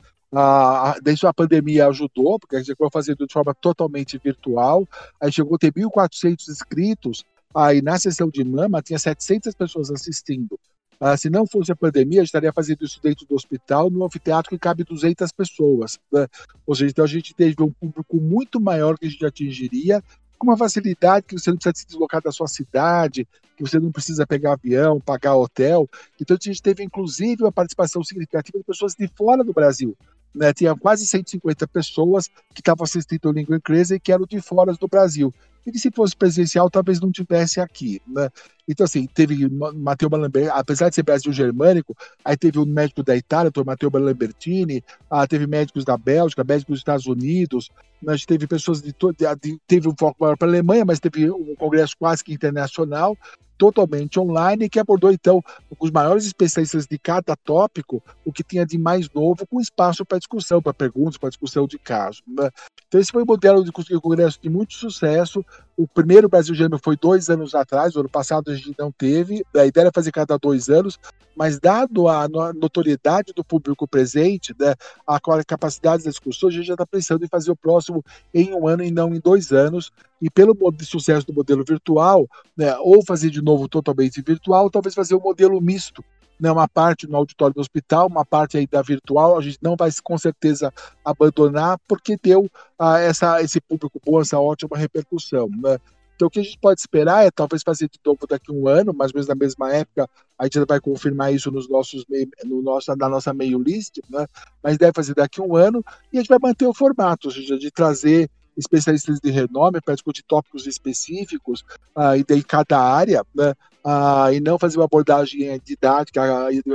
Desde 1.03 1.27
a 1.27 1.33
pandemia 1.33 1.87
ajudou, 1.87 2.39
porque 2.39 2.55
a 2.55 2.59
gente 2.59 2.67
chegou 2.67 2.87
a 2.87 2.91
fazer 2.91 3.17
de 3.17 3.25
forma 3.29 3.53
totalmente 3.53 4.17
virtual. 4.17 4.87
Aí 5.19 5.29
chegou 5.31 5.55
a 5.55 5.59
ter 5.59 5.73
1.400 5.73 6.47
inscritos. 6.47 7.25
Aí 7.53 7.81
na 7.81 7.99
sessão 7.99 8.29
de 8.29 8.43
mama 8.45 8.81
tinha 8.81 8.97
700 8.97 9.53
pessoas 9.53 9.91
assistindo. 9.91 10.57
Ah, 11.03 11.17
se 11.17 11.31
não 11.31 11.47
fosse 11.47 11.71
a 11.71 11.75
pandemia, 11.75 12.19
a 12.19 12.23
gente 12.23 12.27
estaria 12.27 12.53
fazendo 12.53 12.85
isso 12.85 13.01
dentro 13.01 13.25
do 13.25 13.33
hospital, 13.33 13.89
num 13.89 14.05
anfiteatro 14.05 14.51
que 14.51 14.59
cabe 14.59 14.83
200 14.83 15.31
pessoas. 15.31 15.99
Né? 16.13 16.27
Ou 16.63 16.75
seja, 16.75 16.91
então 16.91 17.03
a 17.03 17.07
gente 17.07 17.33
teve 17.33 17.55
um 17.63 17.71
público 17.71 18.17
muito 18.17 18.61
maior 18.61 18.95
que 18.99 19.07
a 19.07 19.09
gente 19.09 19.25
atingiria, 19.25 20.03
com 20.37 20.45
uma 20.45 20.55
facilidade 20.55 21.25
que 21.25 21.39
você 21.39 21.49
não 21.49 21.57
precisa 21.57 21.73
se 21.75 21.87
deslocar 21.87 22.21
da 22.21 22.31
sua 22.31 22.47
cidade, 22.47 23.27
que 23.57 23.63
você 23.63 23.79
não 23.79 23.91
precisa 23.91 24.27
pegar 24.27 24.53
avião, 24.53 24.99
pagar 24.99 25.35
hotel. 25.35 25.89
Então 26.19 26.37
a 26.39 26.43
gente 26.43 26.61
teve, 26.61 26.83
inclusive, 26.83 27.41
uma 27.41 27.51
participação 27.51 28.03
significativa 28.03 28.59
de 28.59 28.63
pessoas 28.63 28.93
de 28.93 29.07
fora 29.07 29.43
do 29.43 29.53
Brasil. 29.53 29.97
Né, 30.33 30.53
tinha 30.53 30.73
quase 30.75 31.05
150 31.05 31.67
pessoas 31.67 32.27
que 32.53 32.61
estavam 32.61 32.83
assistindo 32.83 33.27
o 33.27 33.31
Língua 33.33 33.57
Inglesa 33.57 33.95
e 33.95 33.99
que 33.99 34.13
eram 34.13 34.25
de 34.25 34.39
fora 34.39 34.71
do 34.73 34.87
Brasil 34.87 35.33
e 35.65 35.71
que 35.71 35.79
se 35.79 35.91
fosse 35.91 36.15
presencial 36.15 36.69
talvez 36.69 36.99
não 36.99 37.11
tivesse 37.11 37.59
aqui, 37.59 38.01
né? 38.07 38.29
Então, 38.67 38.85
assim, 38.85 39.05
teve 39.05 39.49
Matteo 39.49 40.09
Malambertini, 40.09 40.53
apesar 40.55 40.89
de 40.89 40.95
ser 40.95 41.03
Brasil 41.03 41.33
germânico, 41.33 41.95
aí 42.23 42.37
teve 42.37 42.57
um 42.57 42.65
médico 42.65 43.03
da 43.03 43.15
Itália, 43.15 43.51
o 43.55 43.65
Matteo 43.65 43.91
Malambertini, 43.91 44.83
ah, 45.09 45.27
teve 45.27 45.45
médicos 45.45 45.83
da 45.83 45.97
Bélgica, 45.97 46.43
médicos 46.43 46.73
dos 46.73 46.79
Estados 46.79 47.05
Unidos, 47.05 47.69
a 48.07 48.15
gente 48.15 48.27
teve 48.27 48.47
pessoas 48.47 48.81
de, 48.81 48.93
de 49.41 49.59
teve 49.67 49.87
um 49.87 49.95
foco 49.97 50.17
maior 50.19 50.37
para 50.37 50.47
a 50.47 50.51
Alemanha, 50.51 50.85
mas 50.85 50.99
teve 50.99 51.29
um 51.29 51.55
congresso 51.55 51.95
quase 51.97 52.23
que 52.23 52.33
internacional, 52.33 53.17
totalmente 53.61 54.19
online, 54.19 54.67
que 54.67 54.79
abordou, 54.79 55.11
então, 55.11 55.39
os 55.79 55.91
maiores 55.91 56.25
especialistas 56.25 56.87
de 56.87 56.97
cada 56.97 57.35
tópico, 57.35 58.01
o 58.25 58.33
que 58.33 58.43
tinha 58.43 58.65
de 58.65 58.75
mais 58.75 59.07
novo, 59.13 59.45
com 59.45 59.61
espaço 59.61 60.03
para 60.03 60.17
discussão, 60.17 60.59
para 60.59 60.73
perguntas, 60.73 61.15
para 61.15 61.29
discussão 61.29 61.67
de 61.67 61.77
caso. 61.77 62.23
Né? 62.27 62.49
Então, 62.87 62.99
esse 62.99 63.11
foi 63.11 63.21
um 63.21 63.25
modelo 63.25 63.63
de 63.63 63.71
congresso 63.71 64.39
de 64.41 64.49
muito 64.49 64.73
sucesso. 64.73 65.45
O 65.77 65.87
primeiro 65.87 66.27
Brasil 66.27 66.55
Gêmeo 66.55 66.79
foi 66.83 66.97
dois 66.97 67.29
anos 67.29 67.53
atrás, 67.53 67.95
o 67.95 67.99
ano 67.99 68.09
passado 68.09 68.49
a 68.49 68.55
gente 68.55 68.73
não 68.79 68.91
teve, 68.91 69.45
a 69.55 69.63
ideia 69.67 69.83
era 69.83 69.91
fazer 69.93 70.11
cada 70.11 70.37
dois 70.37 70.67
anos, 70.67 70.97
mas 71.35 71.59
dado 71.59 72.07
a 72.07 72.27
notoriedade 72.27 73.31
do 73.31 73.43
público 73.43 73.87
presente, 73.87 74.55
né, 74.59 74.73
a 75.05 75.19
capacidade 75.43 76.03
da 76.03 76.09
discussão, 76.09 76.49
a 76.49 76.51
gente 76.51 76.65
já 76.65 76.73
está 76.73 76.85
pensando 76.85 77.23
em 77.23 77.27
fazer 77.27 77.51
o 77.51 77.55
próximo 77.55 78.03
em 78.33 78.53
um 78.55 78.67
ano 78.67 78.83
e 78.83 78.89
não 78.89 79.13
em 79.13 79.19
dois 79.19 79.51
anos, 79.51 79.91
e 80.21 80.29
pelo 80.29 80.55
sucesso 80.81 81.25
do 81.25 81.33
modelo 81.33 81.63
virtual, 81.67 82.27
né, 82.55 82.77
ou 82.77 83.03
fazer 83.03 83.29
de 83.29 83.41
novo 83.41 83.67
totalmente 83.67 84.21
virtual, 84.21 84.69
talvez 84.69 84.93
fazer 84.93 85.15
um 85.15 85.19
modelo 85.19 85.59
misto, 85.59 86.03
né, 86.39 86.51
uma 86.51 86.67
parte 86.67 87.07
no 87.07 87.17
auditório 87.17 87.55
do 87.55 87.61
hospital, 87.61 88.07
uma 88.07 88.25
parte 88.25 88.57
aí 88.57 88.67
da 88.67 88.81
virtual, 88.81 89.37
a 89.37 89.41
gente 89.41 89.59
não 89.61 89.75
vai 89.75 89.89
com 90.03 90.17
certeza 90.17 90.73
abandonar, 91.03 91.79
porque 91.87 92.17
deu 92.21 92.49
ah, 92.77 92.99
essa, 92.99 93.41
esse 93.41 93.59
público 93.59 93.99
bom, 94.05 94.21
essa 94.21 94.39
ótima 94.39 94.77
repercussão. 94.77 95.47
Né? 95.49 95.77
Então, 96.15 96.27
o 96.27 96.31
que 96.31 96.39
a 96.39 96.43
gente 96.43 96.57
pode 96.59 96.79
esperar 96.79 97.25
é 97.25 97.31
talvez 97.31 97.63
fazer 97.63 97.87
de 97.89 97.99
novo 98.05 98.27
daqui 98.27 98.51
a 98.51 98.53
um 98.53 98.67
ano, 98.67 98.93
mais 98.93 99.11
ou 99.11 99.15
menos 99.15 99.27
na 99.27 99.35
mesma 99.35 99.73
época, 99.73 100.07
a 100.37 100.43
gente 100.45 100.65
vai 100.65 100.79
confirmar 100.79 101.33
isso 101.33 101.51
nos 101.51 101.67
nossos, 101.67 102.05
no 102.43 102.61
nosso, 102.61 102.95
na 102.95 103.09
nossa 103.09 103.33
mail 103.33 103.59
list, 103.59 103.99
né? 104.09 104.27
mas 104.63 104.77
deve 104.77 104.93
fazer 104.95 105.15
daqui 105.15 105.41
a 105.41 105.43
um 105.43 105.55
ano, 105.55 105.83
e 106.13 106.17
a 106.17 106.21
gente 106.21 106.29
vai 106.29 106.39
manter 106.39 106.67
o 106.67 106.73
formato, 106.73 107.27
ou 107.27 107.33
seja, 107.33 107.57
de 107.57 107.71
trazer 107.71 108.29
especialistas 108.61 109.19
de 109.19 109.29
renome 109.29 109.81
para 109.81 109.93
discutir 109.93 110.23
tópicos 110.23 110.65
específicos 110.65 111.63
uh, 111.95 112.15
e 112.15 112.33
em 112.33 112.41
cada 112.41 112.79
área, 112.79 113.25
né? 113.35 113.53
Uh, 113.83 114.31
e 114.31 114.39
não 114.39 114.59
fazer 114.59 114.77
uma 114.77 114.85
abordagem 114.85 115.59
didática 115.65 116.21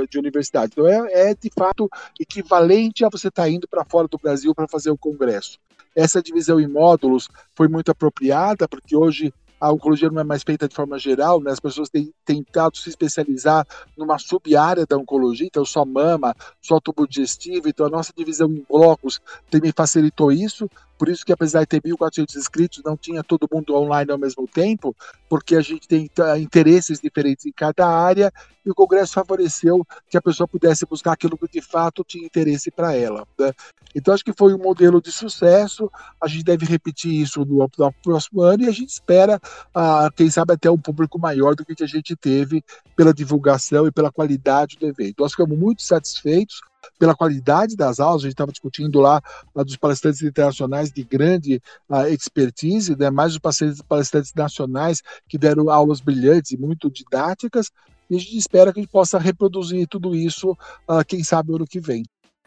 de 0.09 0.19
universidade. 0.19 0.73
Então, 0.73 0.85
é, 0.85 1.29
é 1.29 1.33
de 1.33 1.49
fato 1.49 1.89
equivalente 2.19 3.05
a 3.05 3.09
você 3.09 3.29
estar 3.29 3.43
tá 3.43 3.49
indo 3.49 3.65
para 3.65 3.85
fora 3.85 4.09
do 4.09 4.17
Brasil 4.17 4.53
para 4.53 4.67
fazer 4.67 4.91
o 4.91 4.97
congresso. 4.97 5.57
Essa 5.95 6.21
divisão 6.21 6.59
em 6.59 6.67
módulos 6.67 7.29
foi 7.55 7.69
muito 7.69 7.89
apropriada, 7.89 8.67
porque 8.67 8.93
hoje 8.93 9.33
a 9.59 9.71
oncologia 9.71 10.09
não 10.09 10.21
é 10.21 10.23
mais 10.23 10.43
feita 10.43 10.67
de 10.67 10.75
forma 10.75 10.99
geral, 10.99 11.41
né? 11.41 11.51
as 11.51 11.59
pessoas 11.59 11.89
têm 11.89 12.13
tentado 12.23 12.77
se 12.77 12.89
especializar 12.89 13.65
numa 13.97 14.19
sub-área 14.19 14.85
da 14.85 14.97
oncologia, 14.97 15.47
então 15.47 15.65
só 15.65 15.83
mama, 15.83 16.35
só 16.61 16.79
tubo 16.79 17.07
digestivo, 17.07 17.67
então 17.67 17.85
a 17.85 17.89
nossa 17.89 18.13
divisão 18.15 18.47
em 18.49 18.63
blocos 18.69 19.19
também 19.49 19.71
facilitou 19.75 20.31
isso, 20.31 20.69
por 20.97 21.09
isso 21.09 21.25
que 21.25 21.31
apesar 21.31 21.61
de 21.61 21.67
ter 21.67 21.81
1.400 21.81 22.35
inscritos, 22.35 22.81
não 22.83 22.97
tinha 22.97 23.23
todo 23.23 23.47
mundo 23.51 23.75
online 23.75 24.11
ao 24.11 24.17
mesmo 24.17 24.47
tempo, 24.47 24.95
porque 25.29 25.55
a 25.55 25.61
gente 25.61 25.87
tem 25.87 26.07
tá, 26.07 26.37
interesses 26.39 26.99
diferentes 26.99 27.45
em 27.45 27.51
cada 27.51 27.87
área 27.87 28.31
e 28.65 28.69
o 28.69 28.75
Congresso 28.75 29.13
favoreceu 29.13 29.85
que 30.09 30.17
a 30.17 30.21
pessoa 30.21 30.47
pudesse 30.47 30.85
buscar 30.85 31.13
aquilo 31.13 31.37
que 31.37 31.47
de 31.47 31.61
fato 31.61 32.03
tinha 32.03 32.25
interesse 32.25 32.69
para 32.69 32.93
ela. 32.93 33.25
Né? 33.39 33.53
Então 33.95 34.13
acho 34.13 34.25
que 34.25 34.33
foi 34.33 34.53
um 34.53 34.57
modelo 34.57 35.01
de 35.01 35.11
sucesso, 35.11 35.89
a 36.21 36.27
gente 36.27 36.43
deve 36.43 36.65
repetir 36.65 37.13
isso 37.13 37.45
no, 37.45 37.69
no 37.77 37.93
próximo 38.03 38.41
ano 38.41 38.63
e 38.63 38.67
a 38.67 38.71
gente 38.71 38.89
espera, 38.89 39.39
ah, 39.73 40.09
quem 40.15 40.29
sabe, 40.29 40.53
até 40.53 40.69
um 40.69 40.77
público 40.77 41.17
maior 41.17 41.55
do 41.55 41.63
que 41.63 41.81
a 41.83 41.87
gente 41.87 42.15
teve 42.15 42.63
pela 42.95 43.13
divulgação 43.13 43.87
e 43.87 43.91
pela 43.91 44.11
qualidade 44.11 44.77
do 44.77 44.87
evento. 44.87 45.21
Nós 45.21 45.31
ficamos 45.31 45.57
muito 45.57 45.81
satisfeitos 45.81 46.59
pela 46.97 47.15
qualidade 47.15 47.75
das 47.75 47.99
aulas, 47.99 48.21
a 48.21 48.25
gente 48.25 48.33
estava 48.33 48.51
discutindo 48.51 48.99
lá, 48.99 49.21
lá 49.53 49.63
dos 49.63 49.77
palestrantes 49.77 50.21
internacionais 50.21 50.91
de 50.91 51.03
grande 51.03 51.61
uh, 51.89 52.07
expertise, 52.07 52.95
né, 52.97 53.09
mais 53.09 53.33
os 53.33 53.39
palestrantes, 53.87 54.33
nacionais 54.33 55.01
que 55.27 55.37
deram 55.37 55.69
aulas 55.69 55.99
brilhantes 55.99 56.51
e 56.51 56.57
muito 56.57 56.89
didáticas, 56.89 57.71
e 58.09 58.15
a 58.15 58.19
gente 58.19 58.37
espera 58.37 58.71
que 58.71 58.79
a 58.79 58.83
gente 58.83 58.91
possa 58.91 59.19
reproduzir 59.19 59.87
tudo 59.87 60.15
isso, 60.15 60.51
uh, 60.51 61.03
quem 61.05 61.23
sabe, 61.23 61.53
ano 61.53 61.65
que 61.65 61.79
vem. 61.79 62.03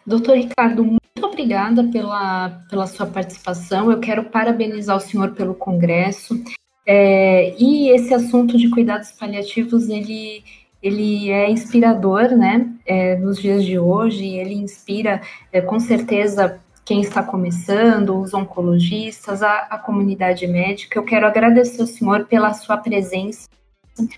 Doutor 0.06 0.36
Ricardo, 0.36 0.82
muito 0.82 1.00
obrigada 1.22 1.84
pela, 1.84 2.48
pela 2.70 2.86
sua 2.86 3.06
participação. 3.06 3.90
Eu 3.90 4.00
quero 4.00 4.24
parabenizar 4.24 4.96
o 4.96 5.00
senhor 5.00 5.32
pelo 5.32 5.54
congresso. 5.54 6.42
É, 6.86 7.54
e 7.62 7.90
esse 7.90 8.12
assunto 8.14 8.56
de 8.56 8.70
cuidados 8.70 9.12
paliativos, 9.12 9.88
ele 9.88 10.42
ele 10.82 11.30
é 11.30 11.50
inspirador, 11.50 12.30
né, 12.30 12.68
é, 12.86 13.16
nos 13.16 13.38
dias 13.38 13.64
de 13.64 13.78
hoje, 13.78 14.26
ele 14.26 14.54
inspira, 14.54 15.20
é, 15.52 15.60
com 15.60 15.78
certeza, 15.78 16.60
quem 16.84 17.00
está 17.00 17.22
começando, 17.22 18.18
os 18.18 18.32
oncologistas, 18.34 19.42
a, 19.42 19.58
a, 19.70 19.78
comunidade 19.78 20.46
médica. 20.46 20.98
Eu 20.98 21.04
quero 21.04 21.26
agradecer 21.26 21.80
ao 21.80 21.86
senhor 21.86 22.24
pela 22.24 22.52
sua 22.54 22.76
presença, 22.78 23.48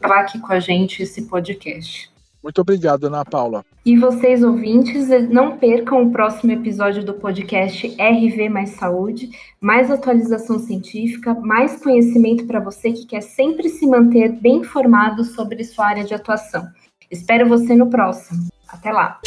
aqui 0.03 0.39
com 0.39 0.53
a 0.53 0.61
gente 0.61 1.03
esse 1.03 1.23
podcast. 1.23 2.12
Muito 2.43 2.61
obrigado, 2.61 3.05
Ana 3.05 3.25
Paula. 3.25 3.65
E 3.85 3.97
vocês, 3.97 4.43
ouvintes, 4.43 5.09
não 5.31 5.57
percam 5.59 6.03
o 6.03 6.11
próximo 6.11 6.53
episódio 6.53 7.05
do 7.05 7.15
podcast 7.15 7.87
RV 7.87 8.49
Mais 8.49 8.71
Saúde. 8.71 9.31
Mais 9.61 9.91
atualização 9.91 10.59
científica, 10.59 11.35
mais 11.35 11.83
conhecimento 11.83 12.47
para 12.47 12.61
você 12.61 12.93
que 12.93 13.07
quer 13.07 13.21
sempre 13.21 13.69
se 13.69 13.87
manter 13.87 14.33
bem 14.33 14.59
informado 14.59 15.25
sobre 15.25 15.63
sua 15.65 15.87
área 15.87 16.05
de 16.05 16.15
atuação. 16.15 16.67
Espero 17.11 17.49
você 17.49 17.77
no 17.77 17.89
próximo. 17.89 18.49
Até 18.69 18.91
lá! 18.91 19.21